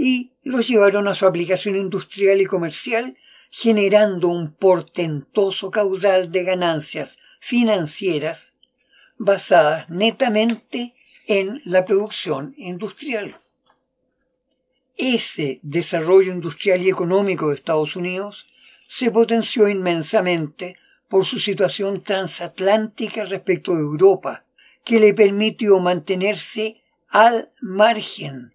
y 0.05 0.33
los 0.43 0.67
llevaron 0.67 1.07
a 1.07 1.15
su 1.15 1.27
aplicación 1.27 1.77
industrial 1.77 2.41
y 2.41 2.47
comercial 2.47 3.17
generando 3.53 4.27
un 4.27 4.53
portentoso 4.53 5.71
caudal 5.71 6.33
de 6.33 6.43
ganancias 6.43 7.21
financieras 7.39 8.53
basadas 9.17 9.89
netamente 9.91 10.95
en 11.29 11.63
la 11.65 11.85
producción 11.85 12.53
industrial. 12.57 13.39
Ese 14.97 15.61
desarrollo 15.63 16.33
industrial 16.33 16.83
y 16.83 16.91
económico 16.91 17.51
de 17.51 17.55
Estados 17.55 17.95
Unidos 17.95 18.49
se 18.89 19.13
potenció 19.13 19.69
inmensamente 19.69 20.79
por 21.09 21.25
su 21.25 21.39
situación 21.39 22.03
transatlántica 22.03 23.25
respecto 23.25 23.73
de 23.77 23.83
Europa, 23.83 24.45
que 24.85 24.99
le 24.99 25.15
permitió 25.15 25.79
mantenerse 25.79 26.83
al 27.09 27.53
margen 27.61 28.53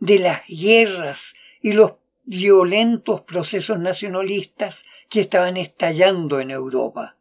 de 0.00 0.18
las 0.18 0.42
guerras 0.46 1.34
y 1.60 1.72
los 1.72 1.94
violentos 2.24 3.22
procesos 3.22 3.78
nacionalistas 3.78 4.84
que 5.08 5.20
estaban 5.20 5.56
estallando 5.56 6.40
en 6.40 6.50
Europa. 6.50 7.16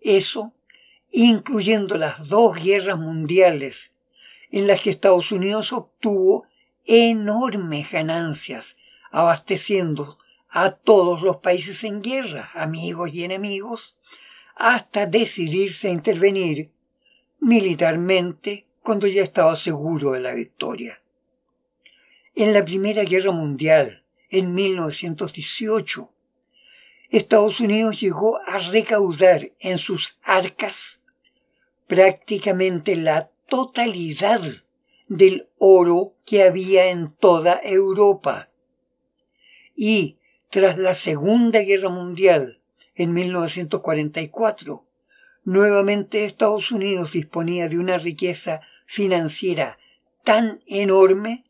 Eso 0.00 0.52
incluyendo 1.16 1.96
las 1.96 2.28
dos 2.28 2.60
guerras 2.60 2.98
mundiales 2.98 3.92
en 4.50 4.66
las 4.66 4.82
que 4.82 4.90
Estados 4.90 5.30
Unidos 5.30 5.72
obtuvo 5.72 6.46
enormes 6.84 7.90
ganancias, 7.90 8.76
abasteciendo 9.12 10.18
a 10.48 10.72
todos 10.72 11.22
los 11.22 11.36
países 11.36 11.84
en 11.84 12.02
guerra, 12.02 12.50
amigos 12.54 13.10
y 13.12 13.22
enemigos, 13.24 13.96
hasta 14.56 15.06
decidirse 15.06 15.88
a 15.88 15.92
intervenir 15.92 16.70
militarmente 17.38 18.66
cuando 18.82 19.06
ya 19.06 19.22
estaba 19.22 19.54
seguro 19.54 20.12
de 20.12 20.20
la 20.20 20.34
victoria. 20.34 21.00
En 22.36 22.52
la 22.52 22.64
Primera 22.64 23.04
Guerra 23.04 23.30
Mundial, 23.30 24.02
en 24.28 24.54
1918, 24.54 26.10
Estados 27.10 27.60
Unidos 27.60 28.00
llegó 28.00 28.40
a 28.44 28.58
recaudar 28.58 29.52
en 29.60 29.78
sus 29.78 30.18
arcas 30.20 31.00
prácticamente 31.86 32.96
la 32.96 33.30
totalidad 33.48 34.42
del 35.06 35.46
oro 35.58 36.14
que 36.26 36.42
había 36.42 36.86
en 36.86 37.12
toda 37.12 37.60
Europa. 37.62 38.48
Y 39.76 40.16
tras 40.50 40.76
la 40.76 40.94
Segunda 40.94 41.60
Guerra 41.60 41.88
Mundial, 41.88 42.58
en 42.96 43.12
1944, 43.12 44.84
nuevamente 45.44 46.24
Estados 46.24 46.72
Unidos 46.72 47.12
disponía 47.12 47.68
de 47.68 47.78
una 47.78 47.96
riqueza 47.96 48.60
financiera 48.86 49.78
tan 50.24 50.64
enorme 50.66 51.43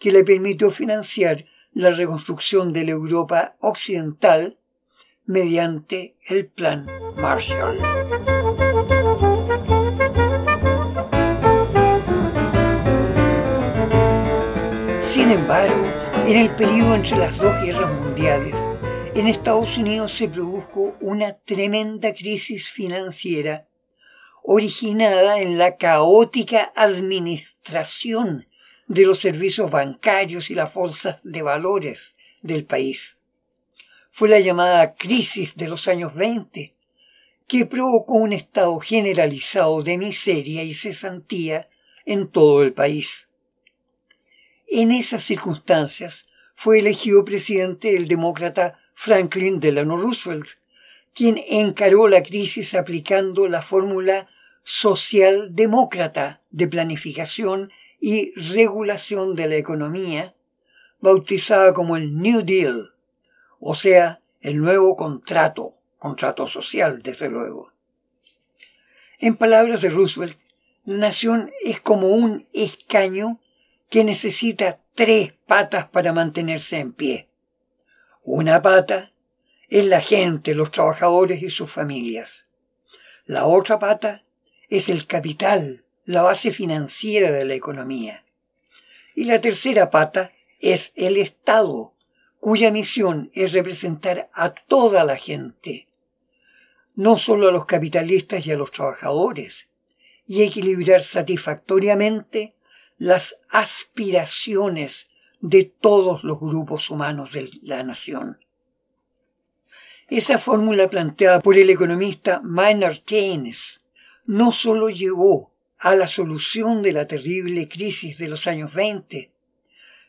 que 0.00 0.10
le 0.10 0.24
permitió 0.24 0.70
financiar 0.70 1.44
la 1.72 1.90
reconstrucción 1.90 2.72
de 2.72 2.84
la 2.84 2.92
Europa 2.92 3.54
occidental 3.60 4.58
mediante 5.26 6.16
el 6.26 6.46
Plan 6.46 6.86
Marshall. 7.20 7.76
Sin 15.04 15.30
embargo, 15.30 15.82
en 16.26 16.36
el 16.36 16.50
periodo 16.50 16.94
entre 16.94 17.18
las 17.18 17.36
dos 17.38 17.54
guerras 17.62 17.94
mundiales, 18.00 18.56
en 19.14 19.26
Estados 19.28 19.76
Unidos 19.76 20.12
se 20.12 20.28
produjo 20.28 20.96
una 21.00 21.34
tremenda 21.34 22.14
crisis 22.14 22.68
financiera 22.68 23.68
originada 24.42 25.40
en 25.40 25.58
la 25.58 25.76
caótica 25.76 26.72
administración 26.74 28.46
de 28.90 29.06
los 29.06 29.20
servicios 29.20 29.70
bancarios 29.70 30.50
y 30.50 30.54
las 30.56 30.74
bolsas 30.74 31.20
de 31.22 31.42
valores 31.42 32.16
del 32.42 32.64
país. 32.64 33.16
Fue 34.10 34.28
la 34.28 34.40
llamada 34.40 34.96
crisis 34.96 35.54
de 35.54 35.68
los 35.68 35.86
años 35.86 36.12
20, 36.16 36.74
que 37.46 37.66
provocó 37.66 38.14
un 38.14 38.32
estado 38.32 38.80
generalizado 38.80 39.84
de 39.84 39.96
miseria 39.96 40.64
y 40.64 40.74
cesantía 40.74 41.68
en 42.04 42.26
todo 42.26 42.64
el 42.64 42.72
país. 42.72 43.28
En 44.66 44.90
esas 44.90 45.22
circunstancias 45.22 46.26
fue 46.56 46.80
elegido 46.80 47.24
presidente 47.24 47.94
el 47.94 48.08
demócrata 48.08 48.80
Franklin 48.94 49.60
Delano 49.60 49.98
Roosevelt, 49.98 50.48
quien 51.14 51.40
encaró 51.48 52.08
la 52.08 52.24
crisis 52.24 52.74
aplicando 52.74 53.46
la 53.46 53.62
fórmula 53.62 54.26
socialdemócrata 54.64 56.42
de 56.50 56.66
planificación 56.66 57.70
y 58.00 58.32
regulación 58.32 59.34
de 59.36 59.48
la 59.48 59.56
economía, 59.56 60.34
bautizada 61.00 61.72
como 61.74 61.96
el 61.96 62.16
New 62.16 62.42
Deal, 62.42 62.94
o 63.58 63.74
sea, 63.74 64.20
el 64.40 64.58
nuevo 64.58 64.96
contrato, 64.96 65.74
contrato 65.98 66.48
social, 66.48 67.02
desde 67.02 67.28
luego. 67.28 67.72
En 69.18 69.36
palabras 69.36 69.82
de 69.82 69.90
Roosevelt, 69.90 70.38
la 70.84 70.96
nación 70.96 71.52
es 71.62 71.80
como 71.80 72.08
un 72.08 72.48
escaño 72.54 73.38
que 73.90 74.02
necesita 74.02 74.80
tres 74.94 75.34
patas 75.46 75.88
para 75.88 76.12
mantenerse 76.12 76.78
en 76.78 76.92
pie. 76.92 77.28
Una 78.22 78.62
pata 78.62 79.12
es 79.68 79.86
la 79.86 80.00
gente, 80.00 80.54
los 80.54 80.70
trabajadores 80.70 81.42
y 81.42 81.50
sus 81.50 81.70
familias. 81.70 82.46
La 83.24 83.44
otra 83.44 83.78
pata 83.78 84.24
es 84.68 84.88
el 84.88 85.06
capital, 85.06 85.84
la 86.04 86.22
base 86.22 86.52
financiera 86.52 87.30
de 87.30 87.44
la 87.44 87.54
economía. 87.54 88.24
Y 89.14 89.24
la 89.24 89.40
tercera 89.40 89.90
pata 89.90 90.32
es 90.58 90.92
el 90.96 91.16
Estado, 91.16 91.94
cuya 92.38 92.70
misión 92.70 93.30
es 93.34 93.52
representar 93.52 94.30
a 94.32 94.50
toda 94.54 95.04
la 95.04 95.16
gente, 95.16 95.88
no 96.94 97.18
solo 97.18 97.48
a 97.48 97.52
los 97.52 97.66
capitalistas 97.66 98.46
y 98.46 98.52
a 98.52 98.56
los 98.56 98.70
trabajadores, 98.70 99.68
y 100.26 100.42
equilibrar 100.42 101.02
satisfactoriamente 101.02 102.54
las 102.98 103.36
aspiraciones 103.48 105.08
de 105.40 105.64
todos 105.64 106.22
los 106.22 106.38
grupos 106.38 106.90
humanos 106.90 107.32
de 107.32 107.50
la 107.62 107.82
nación. 107.82 108.38
Esa 110.08 110.38
fórmula 110.38 110.88
planteada 110.88 111.40
por 111.40 111.56
el 111.56 111.70
economista 111.70 112.40
Maynard 112.42 113.02
Keynes 113.04 113.80
no 114.26 114.52
solo 114.52 114.90
llevó 114.90 115.52
a 115.80 115.94
la 115.94 116.06
solución 116.06 116.82
de 116.82 116.92
la 116.92 117.06
terrible 117.06 117.66
crisis 117.66 118.18
de 118.18 118.28
los 118.28 118.46
años 118.46 118.74
20, 118.74 119.30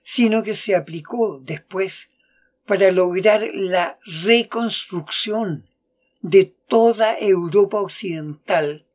sino 0.04 0.44
que 0.44 0.56
se 0.56 0.76
aplicó 0.76 1.40
después 1.42 2.10
para 2.66 2.92
lograr 2.92 3.50
la 3.54 3.98
reconstrucción 4.24 5.66
de 6.22 6.54
toda 6.68 7.18
Europa 7.18 7.80
occidental 7.80 8.86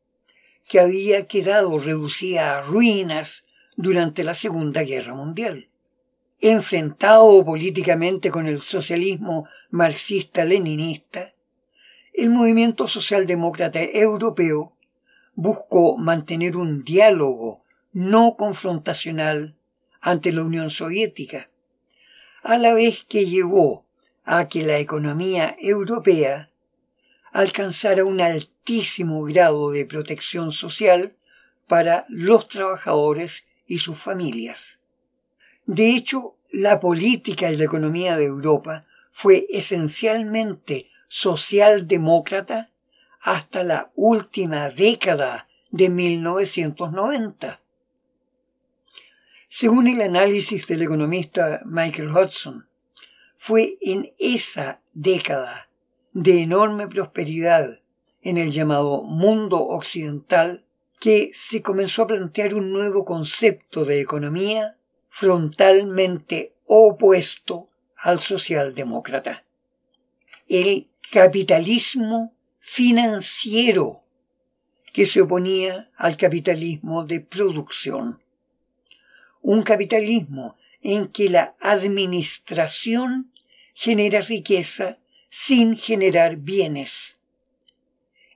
que 0.69 0.79
había 0.79 1.27
quedado 1.27 1.79
reducida 1.79 2.59
a 2.59 2.61
ruinas 2.61 3.47
durante 3.77 4.23
la 4.23 4.35
Segunda 4.35 4.83
Guerra 4.83 5.15
Mundial. 5.15 5.69
Enfrentado 6.41 7.43
políticamente 7.45 8.31
con 8.31 8.47
el 8.47 8.61
socialismo 8.61 9.49
marxista-leninista, 9.71 11.33
el 12.12 12.31
movimiento 12.31 12.87
socialdemócrata 12.87 13.83
europeo 13.83 14.76
buscó 15.37 15.96
mantener 15.99 16.57
un 16.57 16.83
diálogo 16.83 17.62
no 17.92 18.37
confrontacional 18.37 19.55
ante 20.01 20.33
la 20.33 20.42
Unión 20.42 20.70
Soviética, 20.70 21.51
a 22.42 22.59
la 22.59 22.75
vez 22.75 23.05
que 23.09 23.27
llevó 23.27 23.85
a 24.25 24.49
que 24.49 24.62
la 24.62 24.79
economía 24.79 25.57
europea 25.61 26.51
alcanzara 27.33 28.05
un 28.05 28.20
altísimo 28.20 29.22
grado 29.25 29.70
de 29.70 29.85
protección 29.85 30.53
social 30.53 31.14
para 31.68 32.07
los 32.09 32.49
trabajadores 32.49 33.44
y 33.66 33.79
sus 33.79 33.99
familias. 33.99 34.81
De 35.66 35.90
hecho, 35.90 36.37
la 36.51 36.81
política 36.81 37.51
y 37.51 37.57
la 37.57 37.64
economía 37.64 38.16
de 38.16 38.25
Europa 38.25 38.87
fue 39.11 39.46
esencialmente 39.51 40.90
socialdemócrata 41.09 42.70
hasta 43.27 43.65
la 43.65 43.91
última 43.97 44.71
década 44.71 45.49
de 45.73 45.91
1990. 45.91 47.61
Según 49.49 49.89
el 49.89 50.01
análisis 50.01 50.65
del 50.69 50.83
economista 50.83 51.61
Michael 51.65 52.12
Hudson, 52.17 52.69
fue 53.37 53.79
en 53.81 54.12
esa 54.21 54.81
década 54.95 55.69
de 56.12 56.43
enorme 56.43 56.87
prosperidad 56.87 57.81
en 58.23 58.39
el 58.39 58.53
llamado 58.53 59.03
mundo 59.03 59.59
occidental 59.59 60.65
que 61.01 61.33
se 61.35 61.62
comenzó 61.62 62.03
a 62.03 62.07
plantear 62.07 62.55
un 62.55 62.73
nuevo 62.73 63.05
concepto 63.05 63.85
de 63.85 64.01
economía 64.01 64.77
frontalmente 65.09 66.55
opuesto 66.65 67.71
al 67.97 68.21
socialdemócrata. 68.21 69.45
El 70.47 70.87
capitalismo 71.11 72.36
financiero 72.66 74.02
que 74.92 75.07
se 75.07 75.20
oponía 75.22 75.88
al 75.96 76.16
capitalismo 76.16 77.05
de 77.05 77.20
producción. 77.20 78.20
Un 79.40 79.62
capitalismo 79.62 80.57
en 80.83 81.07
que 81.07 81.31
la 81.31 81.55
administración 81.61 83.31
genera 83.72 84.20
riqueza 84.20 84.98
sin 85.31 85.79
generar 85.79 86.38
bienes. 86.38 87.18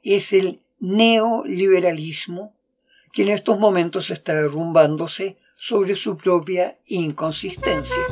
Es 0.04 0.32
el 0.32 0.60
neoliberalismo 0.78 2.54
que 3.12 3.22
en 3.22 3.30
estos 3.30 3.58
momentos 3.58 4.10
está 4.10 4.34
derrumbándose 4.34 5.38
sobre 5.56 5.96
su 5.96 6.16
propia 6.16 6.78
inconsistencia. 6.86 8.06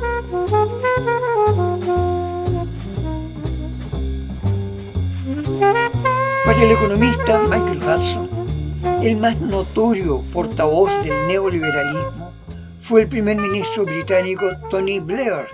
El 6.60 6.72
economista 6.72 7.38
Michael 7.44 7.78
Hudson, 7.78 8.28
el 9.00 9.16
más 9.16 9.40
notorio 9.40 10.24
portavoz 10.32 10.90
del 11.04 11.28
neoliberalismo 11.28 12.32
fue 12.82 13.02
el 13.02 13.08
primer 13.08 13.36
ministro 13.36 13.84
británico 13.84 14.50
Tony 14.68 14.98
Blair, 14.98 15.46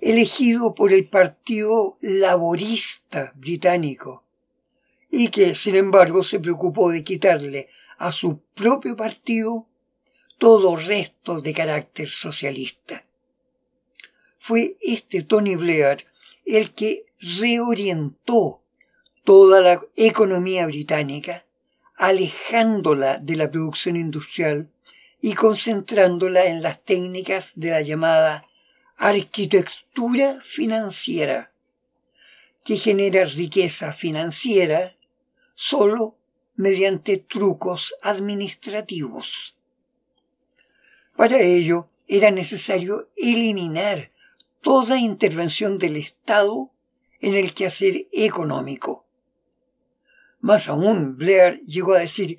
elegido 0.00 0.72
por 0.72 0.92
el 0.92 1.08
Partido 1.08 1.96
Laborista 2.00 3.32
británico 3.34 4.22
y 5.10 5.30
que, 5.30 5.56
sin 5.56 5.74
embargo, 5.74 6.22
se 6.22 6.38
preocupó 6.38 6.92
de 6.92 7.02
quitarle 7.02 7.68
a 7.98 8.12
su 8.12 8.38
propio 8.54 8.94
partido 8.94 9.66
todo 10.38 10.76
resto 10.76 11.40
de 11.40 11.52
carácter 11.54 12.08
socialista. 12.08 13.04
Fue 14.38 14.76
este 14.80 15.24
Tony 15.24 15.56
Blair 15.56 16.06
el 16.46 16.72
que 16.72 17.06
reorientó 17.18 18.61
toda 19.24 19.60
la 19.60 19.80
economía 19.96 20.66
británica, 20.66 21.44
alejándola 21.96 23.18
de 23.18 23.36
la 23.36 23.50
producción 23.50 23.96
industrial 23.96 24.70
y 25.20 25.34
concentrándola 25.34 26.46
en 26.46 26.62
las 26.62 26.82
técnicas 26.82 27.52
de 27.54 27.70
la 27.70 27.82
llamada 27.82 28.46
arquitectura 28.96 30.40
financiera, 30.42 31.52
que 32.64 32.76
genera 32.76 33.24
riqueza 33.24 33.92
financiera 33.92 34.96
solo 35.54 36.16
mediante 36.56 37.18
trucos 37.18 37.94
administrativos. 38.02 39.56
Para 41.16 41.40
ello 41.40 41.88
era 42.08 42.30
necesario 42.30 43.08
eliminar 43.16 44.10
toda 44.60 44.98
intervención 44.98 45.78
del 45.78 45.96
Estado 45.96 46.70
en 47.20 47.34
el 47.34 47.54
quehacer 47.54 48.06
económico. 48.12 49.04
Más 50.42 50.68
aún, 50.68 51.16
Blair 51.16 51.60
llegó 51.60 51.94
a 51.94 52.00
decir 52.00 52.38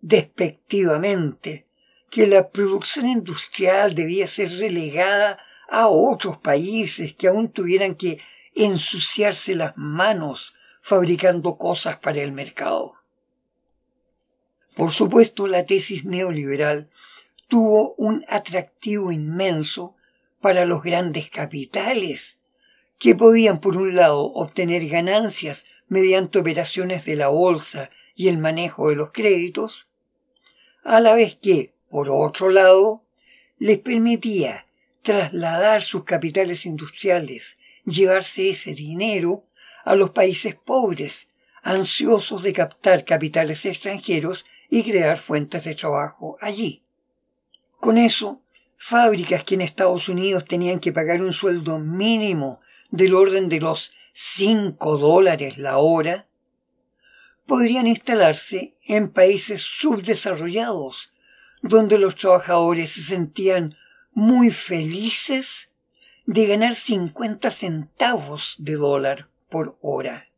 despectivamente 0.00 1.66
que 2.08 2.28
la 2.28 2.48
producción 2.48 3.06
industrial 3.06 3.94
debía 3.94 4.28
ser 4.28 4.50
relegada 4.58 5.40
a 5.68 5.88
otros 5.88 6.38
países 6.38 7.14
que 7.14 7.26
aún 7.26 7.50
tuvieran 7.50 7.96
que 7.96 8.20
ensuciarse 8.54 9.54
las 9.56 9.76
manos 9.76 10.54
fabricando 10.80 11.58
cosas 11.58 11.98
para 11.98 12.22
el 12.22 12.30
mercado. 12.30 12.94
Por 14.76 14.92
supuesto, 14.92 15.48
la 15.48 15.66
tesis 15.66 16.04
neoliberal 16.04 16.88
tuvo 17.48 17.94
un 17.96 18.24
atractivo 18.28 19.10
inmenso 19.10 19.96
para 20.40 20.64
los 20.64 20.84
grandes 20.84 21.28
capitales, 21.30 22.38
que 22.98 23.16
podían, 23.16 23.60
por 23.60 23.76
un 23.76 23.96
lado, 23.96 24.20
obtener 24.20 24.86
ganancias 24.86 25.64
mediante 25.90 26.38
operaciones 26.38 27.04
de 27.04 27.16
la 27.16 27.28
bolsa 27.28 27.90
y 28.14 28.28
el 28.28 28.38
manejo 28.38 28.88
de 28.88 28.96
los 28.96 29.10
créditos, 29.10 29.88
a 30.84 31.00
la 31.00 31.14
vez 31.14 31.36
que, 31.36 31.74
por 31.90 32.08
otro 32.08 32.48
lado, 32.48 33.02
les 33.58 33.78
permitía 33.78 34.66
trasladar 35.02 35.82
sus 35.82 36.04
capitales 36.04 36.64
industriales, 36.64 37.58
llevarse 37.84 38.48
ese 38.48 38.72
dinero 38.74 39.44
a 39.84 39.96
los 39.96 40.10
países 40.10 40.54
pobres, 40.54 41.28
ansiosos 41.62 42.42
de 42.42 42.52
captar 42.52 43.04
capitales 43.04 43.66
extranjeros 43.66 44.46
y 44.70 44.84
crear 44.84 45.18
fuentes 45.18 45.64
de 45.64 45.74
trabajo 45.74 46.38
allí. 46.40 46.82
Con 47.80 47.98
eso, 47.98 48.40
fábricas 48.78 49.42
que 49.42 49.56
en 49.56 49.62
Estados 49.62 50.08
Unidos 50.08 50.44
tenían 50.44 50.78
que 50.78 50.92
pagar 50.92 51.20
un 51.20 51.32
sueldo 51.32 51.80
mínimo 51.80 52.60
del 52.90 53.14
orden 53.14 53.48
de 53.48 53.60
los 53.60 53.92
5 54.12 54.98
dólares 54.98 55.58
la 55.58 55.78
hora, 55.78 56.26
podrían 57.46 57.86
instalarse 57.86 58.76
en 58.84 59.10
países 59.10 59.62
subdesarrollados, 59.62 61.12
donde 61.62 61.98
los 61.98 62.14
trabajadores 62.14 62.92
se 62.92 63.02
sentían 63.02 63.76
muy 64.12 64.50
felices 64.50 65.70
de 66.26 66.46
ganar 66.46 66.74
50 66.74 67.50
centavos 67.50 68.54
de 68.58 68.74
dólar 68.74 69.28
por 69.48 69.76
hora. 69.80 70.28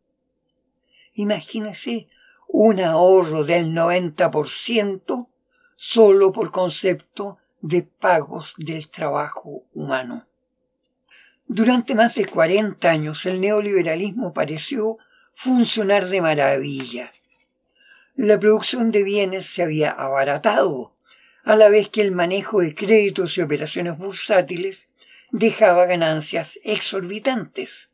Imagínese 1.14 2.08
un 2.48 2.80
ahorro 2.80 3.44
del 3.44 3.72
90% 3.72 5.28
solo 5.76 6.32
por 6.32 6.50
concepto 6.50 7.38
de 7.60 7.82
pagos 7.82 8.54
del 8.56 8.88
trabajo 8.88 9.64
humano. 9.72 10.26
Durante 11.54 11.94
más 11.94 12.14
de 12.14 12.24
40 12.24 12.90
años 12.90 13.26
el 13.26 13.42
neoliberalismo 13.42 14.32
pareció 14.32 14.96
funcionar 15.34 16.08
de 16.08 16.22
maravilla. 16.22 17.12
La 18.16 18.40
producción 18.40 18.90
de 18.90 19.02
bienes 19.02 19.48
se 19.48 19.62
había 19.62 19.90
abaratado, 19.90 20.96
a 21.44 21.54
la 21.56 21.68
vez 21.68 21.90
que 21.90 22.00
el 22.00 22.10
manejo 22.10 22.62
de 22.62 22.74
créditos 22.74 23.36
y 23.36 23.42
operaciones 23.42 23.98
bursátiles 23.98 24.88
dejaba 25.30 25.84
ganancias 25.84 26.58
exorbitantes. 26.64 27.90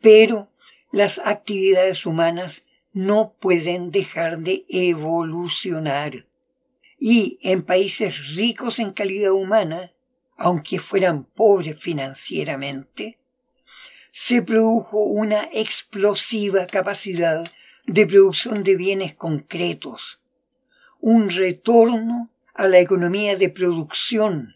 Pero 0.00 0.48
las 0.92 1.20
actividades 1.24 2.06
humanas 2.06 2.64
no 2.92 3.34
pueden 3.40 3.90
dejar 3.90 4.38
de 4.38 4.64
evolucionar. 4.68 6.26
Y 6.96 7.40
en 7.42 7.64
países 7.64 8.36
ricos 8.36 8.78
en 8.78 8.92
calidad 8.92 9.32
humana, 9.32 9.90
aunque 10.40 10.78
fueran 10.78 11.24
pobres 11.24 11.78
financieramente, 11.78 13.18
se 14.10 14.40
produjo 14.40 15.04
una 15.04 15.50
explosiva 15.52 16.66
capacidad 16.66 17.44
de 17.86 18.06
producción 18.06 18.64
de 18.64 18.74
bienes 18.74 19.14
concretos, 19.14 20.18
un 20.98 21.28
retorno 21.28 22.30
a 22.54 22.68
la 22.68 22.78
economía 22.78 23.36
de 23.36 23.50
producción 23.50 24.54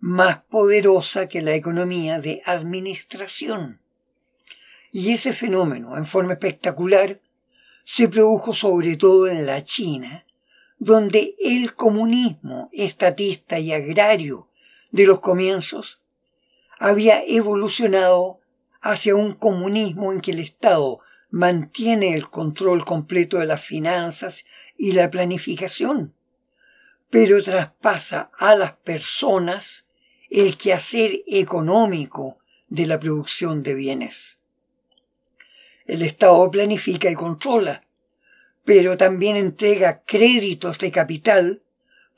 más 0.00 0.42
poderosa 0.50 1.28
que 1.28 1.40
la 1.40 1.54
economía 1.54 2.20
de 2.20 2.42
administración. 2.44 3.80
Y 4.92 5.14
ese 5.14 5.32
fenómeno, 5.32 5.96
en 5.96 6.04
forma 6.04 6.34
espectacular, 6.34 7.22
se 7.84 8.10
produjo 8.10 8.52
sobre 8.52 8.98
todo 8.98 9.28
en 9.28 9.46
la 9.46 9.64
China, 9.64 10.26
donde 10.78 11.36
el 11.42 11.74
comunismo 11.74 12.68
estatista 12.74 13.58
y 13.58 13.72
agrario 13.72 14.50
de 14.90 15.06
los 15.06 15.20
comienzos 15.20 16.00
había 16.78 17.22
evolucionado 17.24 18.40
hacia 18.80 19.16
un 19.16 19.34
comunismo 19.34 20.12
en 20.12 20.20
que 20.20 20.32
el 20.32 20.40
Estado 20.40 21.00
mantiene 21.30 22.14
el 22.14 22.28
control 22.30 22.84
completo 22.84 23.38
de 23.38 23.46
las 23.46 23.64
finanzas 23.64 24.44
y 24.76 24.92
la 24.92 25.10
planificación, 25.10 26.14
pero 27.10 27.42
traspasa 27.42 28.30
a 28.38 28.54
las 28.54 28.72
personas 28.72 29.86
el 30.30 30.56
quehacer 30.56 31.22
económico 31.26 32.38
de 32.68 32.86
la 32.86 32.98
producción 33.00 33.62
de 33.62 33.74
bienes. 33.74 34.38
El 35.86 36.02
Estado 36.02 36.50
planifica 36.50 37.10
y 37.10 37.14
controla, 37.14 37.84
pero 38.64 38.96
también 38.96 39.36
entrega 39.36 40.02
créditos 40.04 40.78
de 40.78 40.90
capital 40.90 41.62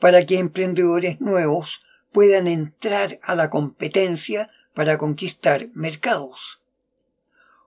para 0.00 0.24
que 0.24 0.38
emprendedores 0.38 1.20
nuevos 1.20 1.82
puedan 2.18 2.48
entrar 2.48 3.20
a 3.22 3.36
la 3.36 3.48
competencia 3.48 4.50
para 4.74 4.98
conquistar 4.98 5.68
mercados. 5.72 6.60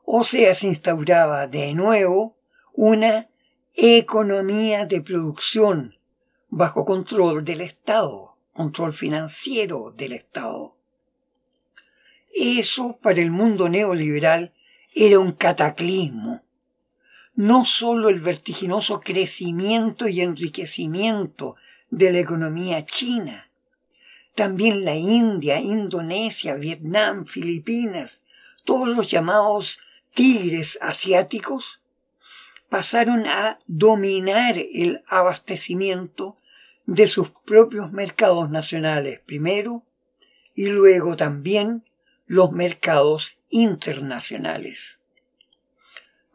O 0.04 0.26
sea, 0.26 0.54
se 0.56 0.68
instauraba 0.68 1.48
de 1.48 1.74
nuevo 1.74 2.36
una 2.74 3.30
economía 3.74 4.86
de 4.86 5.00
producción 5.00 5.96
bajo 6.50 6.84
control 6.84 7.46
del 7.46 7.62
Estado, 7.62 8.36
control 8.52 8.92
financiero 8.92 9.94
del 9.96 10.12
Estado. 10.12 10.76
Eso 12.36 13.00
para 13.02 13.22
el 13.22 13.32
mundo 13.32 13.70
neoliberal 13.70 14.52
era 14.94 15.18
un 15.20 15.32
cataclismo. 15.32 16.44
No 17.36 17.64
sólo 17.64 18.10
el 18.10 18.20
vertiginoso 18.20 19.00
crecimiento 19.00 20.10
y 20.10 20.20
enriquecimiento 20.20 21.56
de 21.90 22.12
la 22.12 22.20
economía 22.20 22.86
china, 22.86 23.48
también 24.36 24.86
la 24.86 24.96
India, 24.96 25.60
Indonesia, 25.60 26.56
Vietnam, 26.56 27.26
Filipinas, 27.26 28.22
todos 28.64 28.88
los 28.88 29.10
llamados 29.10 29.80
tigres 30.14 30.78
asiáticos, 30.82 31.82
pasaron 32.70 33.28
a 33.28 33.60
dominar 33.68 34.58
el 34.58 35.04
abastecimiento 35.08 36.38
de 36.86 37.08
sus 37.08 37.30
propios 37.46 37.92
mercados 37.92 38.50
nacionales 38.50 39.20
primero 39.26 39.84
y 40.56 40.68
luego 40.68 41.16
también 41.16 41.84
los 42.26 42.52
mercados 42.52 43.38
internacionales. 43.50 45.00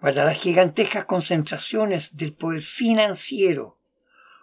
Para 0.01 0.27
las 0.27 0.39
gigantescas 0.39 1.07
concentraciones 1.07 2.17
del 2.17 2.35
poder 2.35 2.63
financiero, 2.63 3.79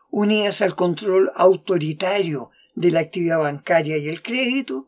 unidas 0.10 0.62
al 0.62 0.76
control 0.76 1.32
autoritario 1.36 2.52
de 2.76 2.92
la 2.92 3.02
actividad 3.02 3.40
bancaria 3.40 3.98
y 3.98 4.08
el 4.08 4.22
crédito, 4.22 4.88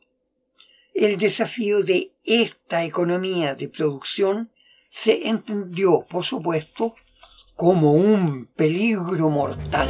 el 0.93 1.17
desafío 1.17 1.83
de 1.83 2.11
esta 2.23 2.83
economía 2.83 3.55
de 3.55 3.67
producción 3.67 4.49
se 4.89 5.27
entendió, 5.27 6.05
por 6.09 6.23
supuesto, 6.23 6.95
como 7.55 7.93
un 7.93 8.47
peligro 8.55 9.29
mortal. 9.29 9.89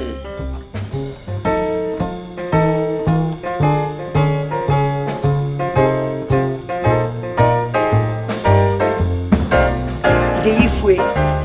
De 10.44 10.52
ahí 10.52 10.70
fue 10.82 10.98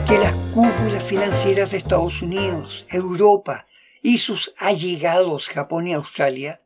que 0.06 0.18
las 0.18 0.34
cúpulas 0.54 1.04
financieras 1.04 1.70
de 1.70 1.78
Estados 1.78 2.20
Unidos, 2.22 2.86
Europa 2.90 3.66
y 4.02 4.18
sus 4.18 4.54
allegados 4.58 5.48
Japón 5.48 5.88
y 5.88 5.94
Australia 5.94 6.60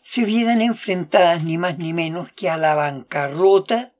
se 0.00 0.24
vieran 0.24 0.60
enfrentadas 0.60 1.42
ni 1.42 1.58
más 1.58 1.78
ni 1.78 1.92
menos 1.92 2.30
que 2.32 2.50
a 2.50 2.56
la 2.56 2.74
bancarrota 2.74 3.92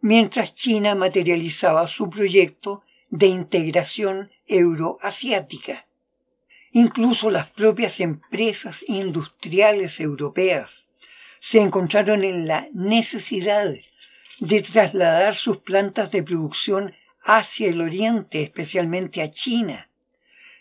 mientras 0.00 0.54
China 0.54 0.94
materializaba 0.94 1.86
su 1.86 2.10
proyecto 2.10 2.82
de 3.10 3.28
integración 3.28 4.30
euroasiática. 4.46 5.86
Incluso 6.72 7.30
las 7.30 7.50
propias 7.50 8.00
empresas 8.00 8.84
industriales 8.86 10.00
europeas 10.00 10.88
se 11.40 11.60
encontraron 11.60 12.24
en 12.24 12.46
la 12.46 12.68
necesidad 12.72 13.72
de 14.40 14.62
trasladar 14.62 15.34
sus 15.34 15.58
plantas 15.58 16.10
de 16.10 16.22
producción 16.22 16.94
hacia 17.22 17.68
el 17.68 17.80
oriente, 17.80 18.42
especialmente 18.42 19.22
a 19.22 19.30
China, 19.30 19.87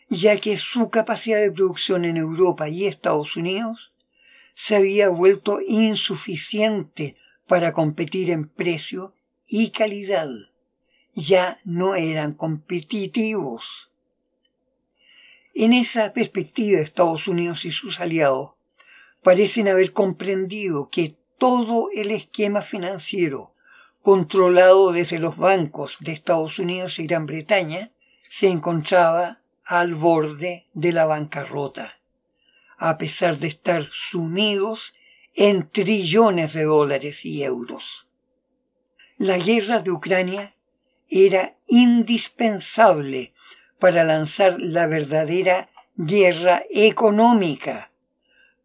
ya 0.09 0.39
que 0.39 0.57
su 0.57 0.89
capacidad 0.89 1.39
de 1.39 1.51
producción 1.51 2.05
en 2.05 2.17
Europa 2.17 2.69
y 2.69 2.85
Estados 2.85 3.35
Unidos 3.35 3.91
se 4.53 4.75
había 4.75 5.09
vuelto 5.09 5.59
insuficiente 5.61 7.15
para 7.47 7.73
competir 7.73 8.29
en 8.29 8.47
precio 8.47 9.13
y 9.47 9.71
calidad. 9.71 10.29
Ya 11.13 11.59
no 11.63 11.95
eran 11.95 12.33
competitivos. 12.33 13.91
En 15.53 15.73
esa 15.73 16.13
perspectiva, 16.13 16.79
Estados 16.79 17.27
Unidos 17.27 17.65
y 17.65 17.71
sus 17.71 17.99
aliados 17.99 18.51
parecen 19.23 19.67
haber 19.67 19.91
comprendido 19.91 20.89
que 20.89 21.15
todo 21.37 21.89
el 21.93 22.11
esquema 22.11 22.61
financiero 22.61 23.53
controlado 24.01 24.91
desde 24.91 25.19
los 25.19 25.37
bancos 25.37 25.97
de 25.99 26.13
Estados 26.13 26.59
Unidos 26.59 26.97
y 26.99 27.07
Gran 27.07 27.25
Bretaña 27.25 27.91
se 28.29 28.47
encontraba 28.47 29.39
al 29.67 29.95
borde 29.95 30.65
de 30.73 30.93
la 30.93 31.05
bancarrota, 31.05 31.99
a 32.77 32.97
pesar 32.97 33.37
de 33.37 33.47
estar 33.47 33.89
sumidos 33.91 34.93
en 35.35 35.69
trillones 35.69 36.53
de 36.53 36.63
dólares 36.63 37.25
y 37.25 37.43
euros. 37.43 38.07
La 39.17 39.37
guerra 39.37 39.79
de 39.79 39.91
Ucrania 39.91 40.55
era 41.09 41.57
indispensable 41.67 43.33
para 43.77 44.05
lanzar 44.05 44.55
la 44.57 44.87
verdadera 44.87 45.69
guerra 45.95 46.63
económica 46.69 47.91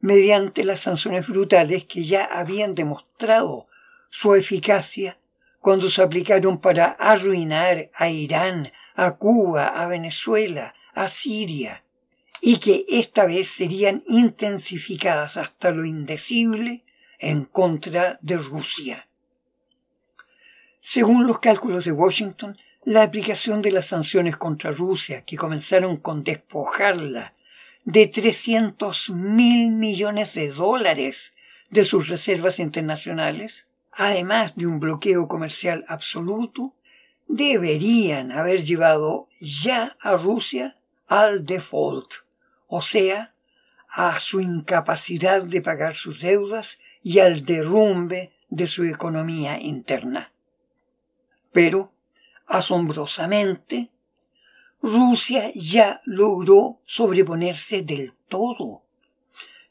mediante 0.01 0.65
las 0.65 0.81
sanciones 0.81 1.27
brutales 1.27 1.85
que 1.85 2.05
ya 2.05 2.25
habían 2.25 2.77
demostrado 2.77 3.67
su 4.09 4.35
eficacia 4.35 5.19
cuando 5.59 5.91
se 5.91 6.03
aplicaron 6.03 6.61
para 6.61 6.87
arruinar 6.87 7.91
a 7.95 8.09
Irán, 8.09 8.73
a 8.95 9.17
Cuba, 9.17 9.67
a 9.67 9.87
Venezuela, 9.87 10.75
a 10.95 11.09
Siria, 11.09 11.85
y 12.41 12.59
que 12.59 12.85
esta 12.89 13.25
vez 13.27 13.49
serían 13.49 14.03
intensificadas 14.09 15.37
hasta 15.37 15.71
lo 15.71 15.85
indecible 15.85 16.85
en 17.19 17.45
contra 17.45 18.19
de 18.21 18.37
Rusia. 18.37 19.09
Según 20.81 21.27
los 21.27 21.39
cálculos 21.39 21.85
de 21.85 21.93
Washington, 21.93 22.59
la 22.85 23.05
aplicación 23.05 23.63
de 23.63 23.71
las 23.71 23.87
sanciones 23.87 24.37
contra 24.37 24.73
Rusia, 24.73 25.25
que 25.25 25.37
comenzaron 25.37 25.99
con 25.99 26.25
despojarla 26.25 27.35
de 27.85 28.09
300 28.09 29.11
mil 29.11 29.71
millones 29.71 30.35
de 30.35 30.49
dólares 30.49 31.33
de 31.71 31.85
sus 31.85 32.09
reservas 32.09 32.59
internacionales, 32.59 33.67
además 33.93 34.55
de 34.57 34.67
un 34.67 34.81
bloqueo 34.81 35.29
comercial 35.29 35.85
absoluto, 35.87 36.75
deberían 37.29 38.33
haber 38.33 38.63
llevado 38.63 39.29
ya 39.41 39.97
a 40.01 40.17
Rusia 40.17 40.77
al 41.07 41.45
default, 41.45 42.13
o 42.67 42.81
sea, 42.83 43.35
a 43.89 44.19
su 44.21 44.41
incapacidad 44.41 45.43
de 45.43 45.61
pagar 45.61 45.95
sus 45.95 46.21
deudas 46.21 46.79
y 47.03 47.19
al 47.19 47.45
derrumbe 47.45 48.33
de 48.49 48.67
su 48.67 48.85
economía 48.85 49.61
interna. 49.61 50.33
Pero, 51.53 51.93
asombrosamente, 52.47 53.91
Rusia 54.81 55.53
ya 55.55 56.01
logró 56.05 56.81
sobreponerse 56.87 57.83
del 57.83 58.15
todo, 58.29 58.83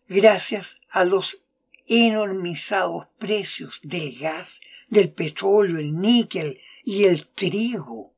gracias 0.08 0.78
a 0.90 1.04
los 1.04 1.42
enormizados 1.88 3.08
precios 3.18 3.82
del 3.84 4.18
gas, 4.18 4.62
del 4.88 5.12
petróleo, 5.12 5.80
el 5.80 6.00
níquel 6.00 6.62
y 6.86 7.04
el 7.04 7.28
trigo. 7.28 8.14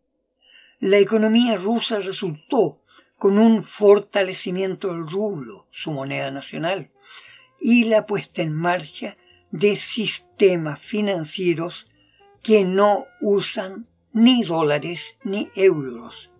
La 0.79 0.97
economía 0.97 1.55
rusa 1.55 1.99
resultó 1.99 2.82
con 3.23 3.39
un 3.39 3.63
fortalecimiento 3.63 4.89
del 4.89 5.07
rublo, 5.07 5.69
su 5.71 5.93
moneda 5.93 6.29
nacional, 6.29 6.91
y 7.57 7.85
la 7.85 8.05
puesta 8.05 8.41
en 8.41 8.53
marcha 8.53 9.15
de 9.49 9.77
sistemas 9.77 10.81
financieros 10.81 11.87
que 12.41 12.65
no 12.65 13.05
usan 13.21 13.87
ni 14.11 14.43
dólares 14.43 15.15
ni 15.23 15.49
euros 15.55 16.31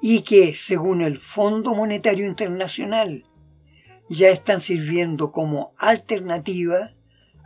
y 0.00 0.22
que, 0.22 0.54
según 0.54 1.02
el 1.02 1.18
Fondo 1.18 1.74
Monetario 1.74 2.26
Internacional, 2.26 3.26
ya 4.08 4.30
están 4.30 4.62
sirviendo 4.62 5.30
como 5.30 5.74
alternativa 5.76 6.94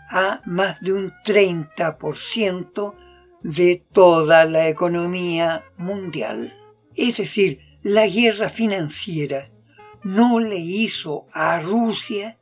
a 0.08 0.40
más 0.44 0.80
de 0.80 0.92
un 0.92 1.12
30% 1.24 2.94
de 3.42 3.84
toda 3.92 4.44
la 4.44 4.68
economía 4.68 5.64
mundial. 5.76 6.54
Es 6.94 7.16
decir, 7.16 7.67
la 7.88 8.06
guerra 8.06 8.50
financiera 8.50 9.50
no 10.04 10.40
le 10.40 10.58
hizo 10.58 11.24
a 11.32 11.58
Rusia 11.58 12.36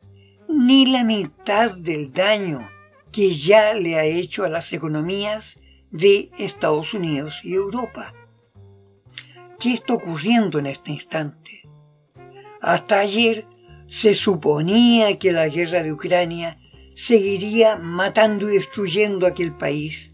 ni 0.49 0.87
la 0.87 1.05
mitad 1.05 1.71
del 1.71 2.13
daño 2.13 2.69
que 3.13 3.33
ya 3.33 3.73
le 3.73 3.95
ha 3.95 4.05
hecho 4.05 4.43
a 4.43 4.49
las 4.49 4.73
economías 4.73 5.57
de 5.93 6.31
Estados 6.37 6.95
Unidos 6.95 7.39
y 7.45 7.55
Europa. 7.55 8.13
¿Qué 9.61 9.75
está 9.75 9.95
ocurriendo 9.95 10.59
en 10.59 10.67
este 10.67 10.91
instante? 10.91 11.63
Hasta 12.61 12.99
ayer 12.99 13.47
se 13.87 14.17
suponía 14.17 15.17
que 15.17 15.31
la 15.31 15.47
guerra 15.47 15.81
de 15.81 15.93
Ucrania 15.93 16.59
seguiría 16.97 17.77
matando 17.77 18.51
y 18.51 18.55
destruyendo 18.55 19.29
aquel 19.29 19.55
país 19.55 20.13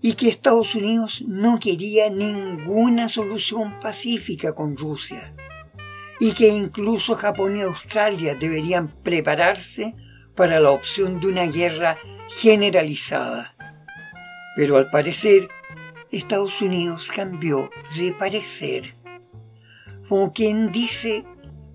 y 0.00 0.14
que 0.14 0.28
Estados 0.28 0.74
Unidos 0.74 1.22
no 1.26 1.58
quería 1.58 2.10
ninguna 2.10 3.08
solución 3.08 3.80
pacífica 3.80 4.54
con 4.54 4.76
Rusia 4.76 5.34
y 6.18 6.32
que 6.32 6.48
incluso 6.48 7.16
Japón 7.16 7.56
y 7.56 7.62
Australia 7.62 8.34
deberían 8.34 8.88
prepararse 8.88 9.94
para 10.34 10.60
la 10.60 10.70
opción 10.70 11.20
de 11.20 11.28
una 11.28 11.46
guerra 11.46 11.96
generalizada. 12.28 13.54
Pero 14.56 14.76
al 14.78 14.90
parecer, 14.90 15.48
Estados 16.10 16.60
Unidos 16.62 17.10
cambió 17.14 17.70
de 17.96 18.12
parecer. 18.12 18.94
Como 20.08 20.32
quien 20.32 20.72
dice, 20.72 21.24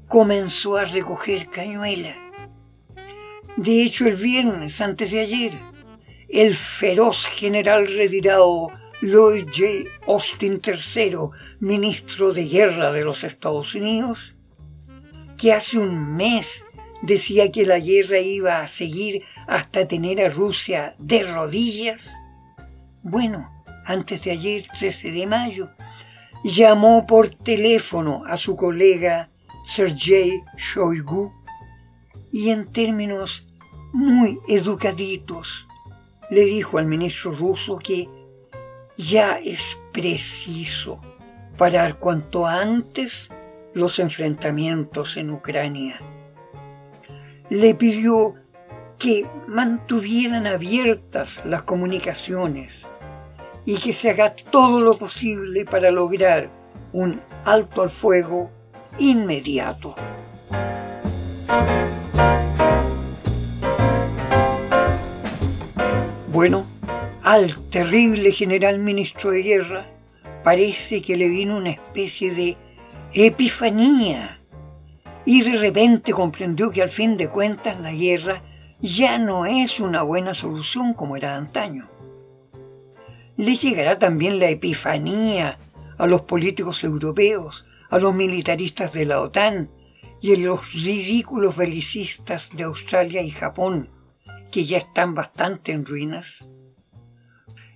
comenzó 0.07 0.77
a 0.77 0.85
recoger 0.85 1.49
cañuela. 1.49 2.15
De 3.57 3.83
hecho, 3.83 4.07
el 4.07 4.15
viernes, 4.15 4.79
antes 4.81 5.11
de 5.11 5.19
ayer, 5.19 5.51
el 6.31 6.55
feroz 6.55 7.25
general 7.25 7.87
retirado 7.87 8.69
Lloyd 9.01 9.47
J. 9.47 9.89
Austin 10.07 10.61
III, 10.65 11.17
ministro 11.59 12.33
de 12.33 12.45
Guerra 12.45 12.93
de 12.93 13.03
los 13.03 13.25
Estados 13.25 13.75
Unidos, 13.75 14.33
que 15.37 15.51
hace 15.51 15.77
un 15.77 16.15
mes 16.15 16.63
decía 17.01 17.51
que 17.51 17.65
la 17.65 17.79
guerra 17.79 18.19
iba 18.19 18.61
a 18.61 18.67
seguir 18.67 19.23
hasta 19.47 19.87
tener 19.87 20.21
a 20.21 20.29
Rusia 20.29 20.95
de 20.99 21.23
rodillas, 21.23 22.09
bueno, 23.03 23.51
antes 23.85 24.23
de 24.23 24.31
ayer, 24.31 24.67
13 24.79 25.11
de 25.11 25.27
mayo, 25.27 25.69
llamó 26.45 27.05
por 27.07 27.29
teléfono 27.29 28.23
a 28.25 28.37
su 28.37 28.55
colega 28.55 29.29
Sergei 29.65 30.41
Shoigu 30.57 31.33
y 32.31 32.51
en 32.51 32.71
términos 32.71 33.45
muy 33.91 34.39
educaditos 34.47 35.67
le 36.31 36.45
dijo 36.45 36.77
al 36.77 36.85
ministro 36.85 37.33
ruso 37.33 37.77
que 37.77 38.09
ya 38.97 39.33
es 39.33 39.79
preciso 39.91 41.01
parar 41.57 41.99
cuanto 41.99 42.47
antes 42.47 43.29
los 43.73 43.99
enfrentamientos 43.99 45.17
en 45.17 45.29
Ucrania. 45.29 45.99
Le 47.49 47.75
pidió 47.75 48.35
que 48.97 49.27
mantuvieran 49.47 50.47
abiertas 50.47 51.41
las 51.45 51.63
comunicaciones 51.63 52.85
y 53.65 53.77
que 53.79 53.91
se 53.91 54.11
haga 54.11 54.33
todo 54.33 54.79
lo 54.79 54.97
posible 54.97 55.65
para 55.65 55.91
lograr 55.91 56.49
un 56.93 57.19
alto 57.43 57.81
al 57.81 57.89
fuego 57.89 58.49
inmediato. 58.99 59.95
Bueno, 66.33 66.65
al 67.23 67.57
terrible 67.71 68.31
general 68.31 68.79
ministro 68.79 69.31
de 69.31 69.43
guerra 69.43 69.87
parece 70.45 71.01
que 71.01 71.17
le 71.17 71.27
vino 71.27 71.57
una 71.57 71.71
especie 71.71 72.33
de 72.33 72.57
epifanía 73.13 74.39
y 75.25 75.41
de 75.41 75.57
repente 75.57 76.13
comprendió 76.13 76.71
que 76.71 76.83
al 76.83 76.89
fin 76.89 77.17
de 77.17 77.27
cuentas 77.27 77.81
la 77.81 77.91
guerra 77.91 78.43
ya 78.79 79.17
no 79.17 79.45
es 79.45 79.81
una 79.81 80.03
buena 80.03 80.33
solución 80.33 80.93
como 80.93 81.17
era 81.17 81.35
antaño. 81.35 81.89
le 83.35 83.57
llegará 83.57 83.99
también 83.99 84.39
la 84.39 84.47
epifanía 84.49 85.57
a 85.97 86.07
los 86.07 86.21
políticos 86.21 86.85
europeos, 86.85 87.65
a 87.89 87.99
los 87.99 88.15
militaristas 88.15 88.93
de 88.93 89.03
la 89.03 89.19
OTAN 89.19 89.69
y 90.21 90.33
a 90.33 90.37
los 90.37 90.71
ridículos 90.71 91.57
belicistas 91.57 92.55
de 92.55 92.63
Australia 92.63 93.21
y 93.21 93.31
Japón, 93.31 93.89
que 94.51 94.65
ya 94.65 94.77
están 94.77 95.15
bastante 95.15 95.71
en 95.71 95.85
ruinas. 95.85 96.45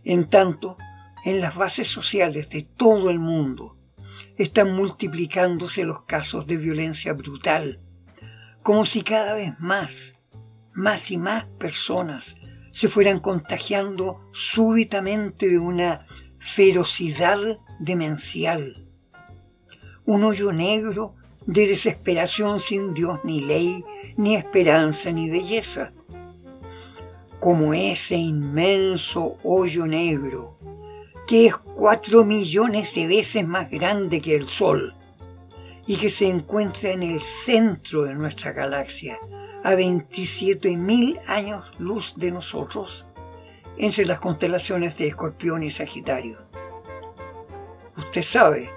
En 0.04 0.30
tanto, 0.30 0.78
en 1.24 1.42
las 1.42 1.56
bases 1.56 1.88
sociales 1.88 2.50
de 2.50 2.64
todo 2.64 3.10
el 3.10 3.20
mundo 3.20 3.78
están 4.38 4.74
multiplicándose 4.74 5.84
los 5.84 6.04
casos 6.04 6.46
de 6.46 6.58
violencia 6.58 7.14
brutal, 7.14 7.80
como 8.62 8.86
si 8.86 9.02
cada 9.02 9.34
vez 9.34 9.54
más, 9.60 10.16
más 10.74 11.10
y 11.12 11.18
más 11.18 11.46
personas 11.58 12.36
se 12.72 12.90
fueran 12.90 13.20
contagiando 13.20 14.30
súbitamente 14.34 15.48
de 15.48 15.58
una 15.58 16.06
ferocidad 16.40 17.40
demencial. 17.80 18.86
Un 20.06 20.24
hoyo 20.26 20.52
negro 20.52 21.16
de 21.48 21.68
desesperación 21.68 22.60
sin 22.60 22.94
Dios 22.94 23.20
ni 23.24 23.42
ley, 23.42 23.84
ni 24.18 24.36
esperanza 24.36 25.12
ni 25.12 25.30
belleza. 25.30 25.94
Como 27.46 27.76
ese 27.76 28.16
inmenso 28.16 29.38
hoyo 29.44 29.86
negro 29.86 30.58
que 31.28 31.46
es 31.46 31.56
cuatro 31.56 32.26
millones 32.26 32.90
de 32.96 33.06
veces 33.06 33.48
más 33.48 33.70
grande 33.70 34.20
que 34.20 34.36
el 34.36 34.50
Sol 34.50 34.96
y 35.86 35.98
que 35.98 36.10
se 36.10 36.28
encuentra 36.28 36.90
en 36.90 37.04
el 37.04 37.22
centro 37.22 38.06
de 38.06 38.16
nuestra 38.16 38.52
galaxia, 38.52 39.20
a 39.64 39.76
27.000 39.76 41.22
años 41.28 41.66
luz 41.78 42.16
de 42.18 42.32
nosotros, 42.32 43.06
entre 43.78 44.08
las 44.08 44.20
constelaciones 44.20 44.98
de 44.98 45.10
Escorpión 45.10 45.62
y 45.62 45.70
Sagitario. 45.70 46.40
Usted 47.96 48.24
sabe, 48.24 48.72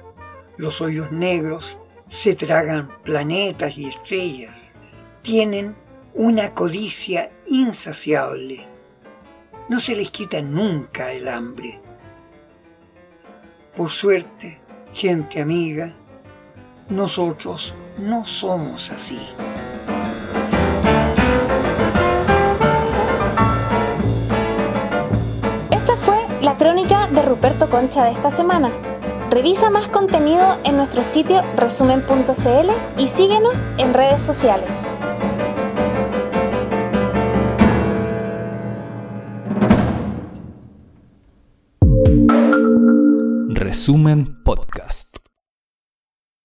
los 0.58 0.82
hoyos 0.82 1.10
negros 1.10 1.78
se 2.10 2.34
tragan 2.34 2.90
planetas 3.02 3.78
y 3.78 3.86
estrellas, 3.86 4.54
tienen 5.22 5.74
una 6.14 6.54
codicia 6.54 7.30
insaciable, 7.46 8.66
no 9.68 9.80
se 9.80 9.94
les 9.94 10.10
quita 10.10 10.40
nunca 10.40 11.12
el 11.12 11.28
hambre 11.28 11.80
por 13.78 13.90
suerte, 13.90 14.58
gente 14.92 15.40
amiga, 15.40 15.92
nosotros 16.88 17.72
no 17.96 18.26
somos 18.26 18.90
así. 18.90 19.20
Esta 25.70 25.96
fue 25.96 26.16
la 26.42 26.56
crónica 26.56 27.06
de 27.06 27.22
Ruperto 27.22 27.70
Concha 27.70 28.06
de 28.06 28.10
esta 28.10 28.32
semana. 28.32 28.72
Revisa 29.30 29.70
más 29.70 29.88
contenido 29.88 30.58
en 30.64 30.76
nuestro 30.76 31.04
sitio 31.04 31.44
resumen.cl 31.54 32.70
y 33.00 33.06
síguenos 33.06 33.70
en 33.78 33.94
redes 33.94 34.22
sociales. 34.22 34.96
Resumen 43.88 44.44
Podcast. 44.44 45.07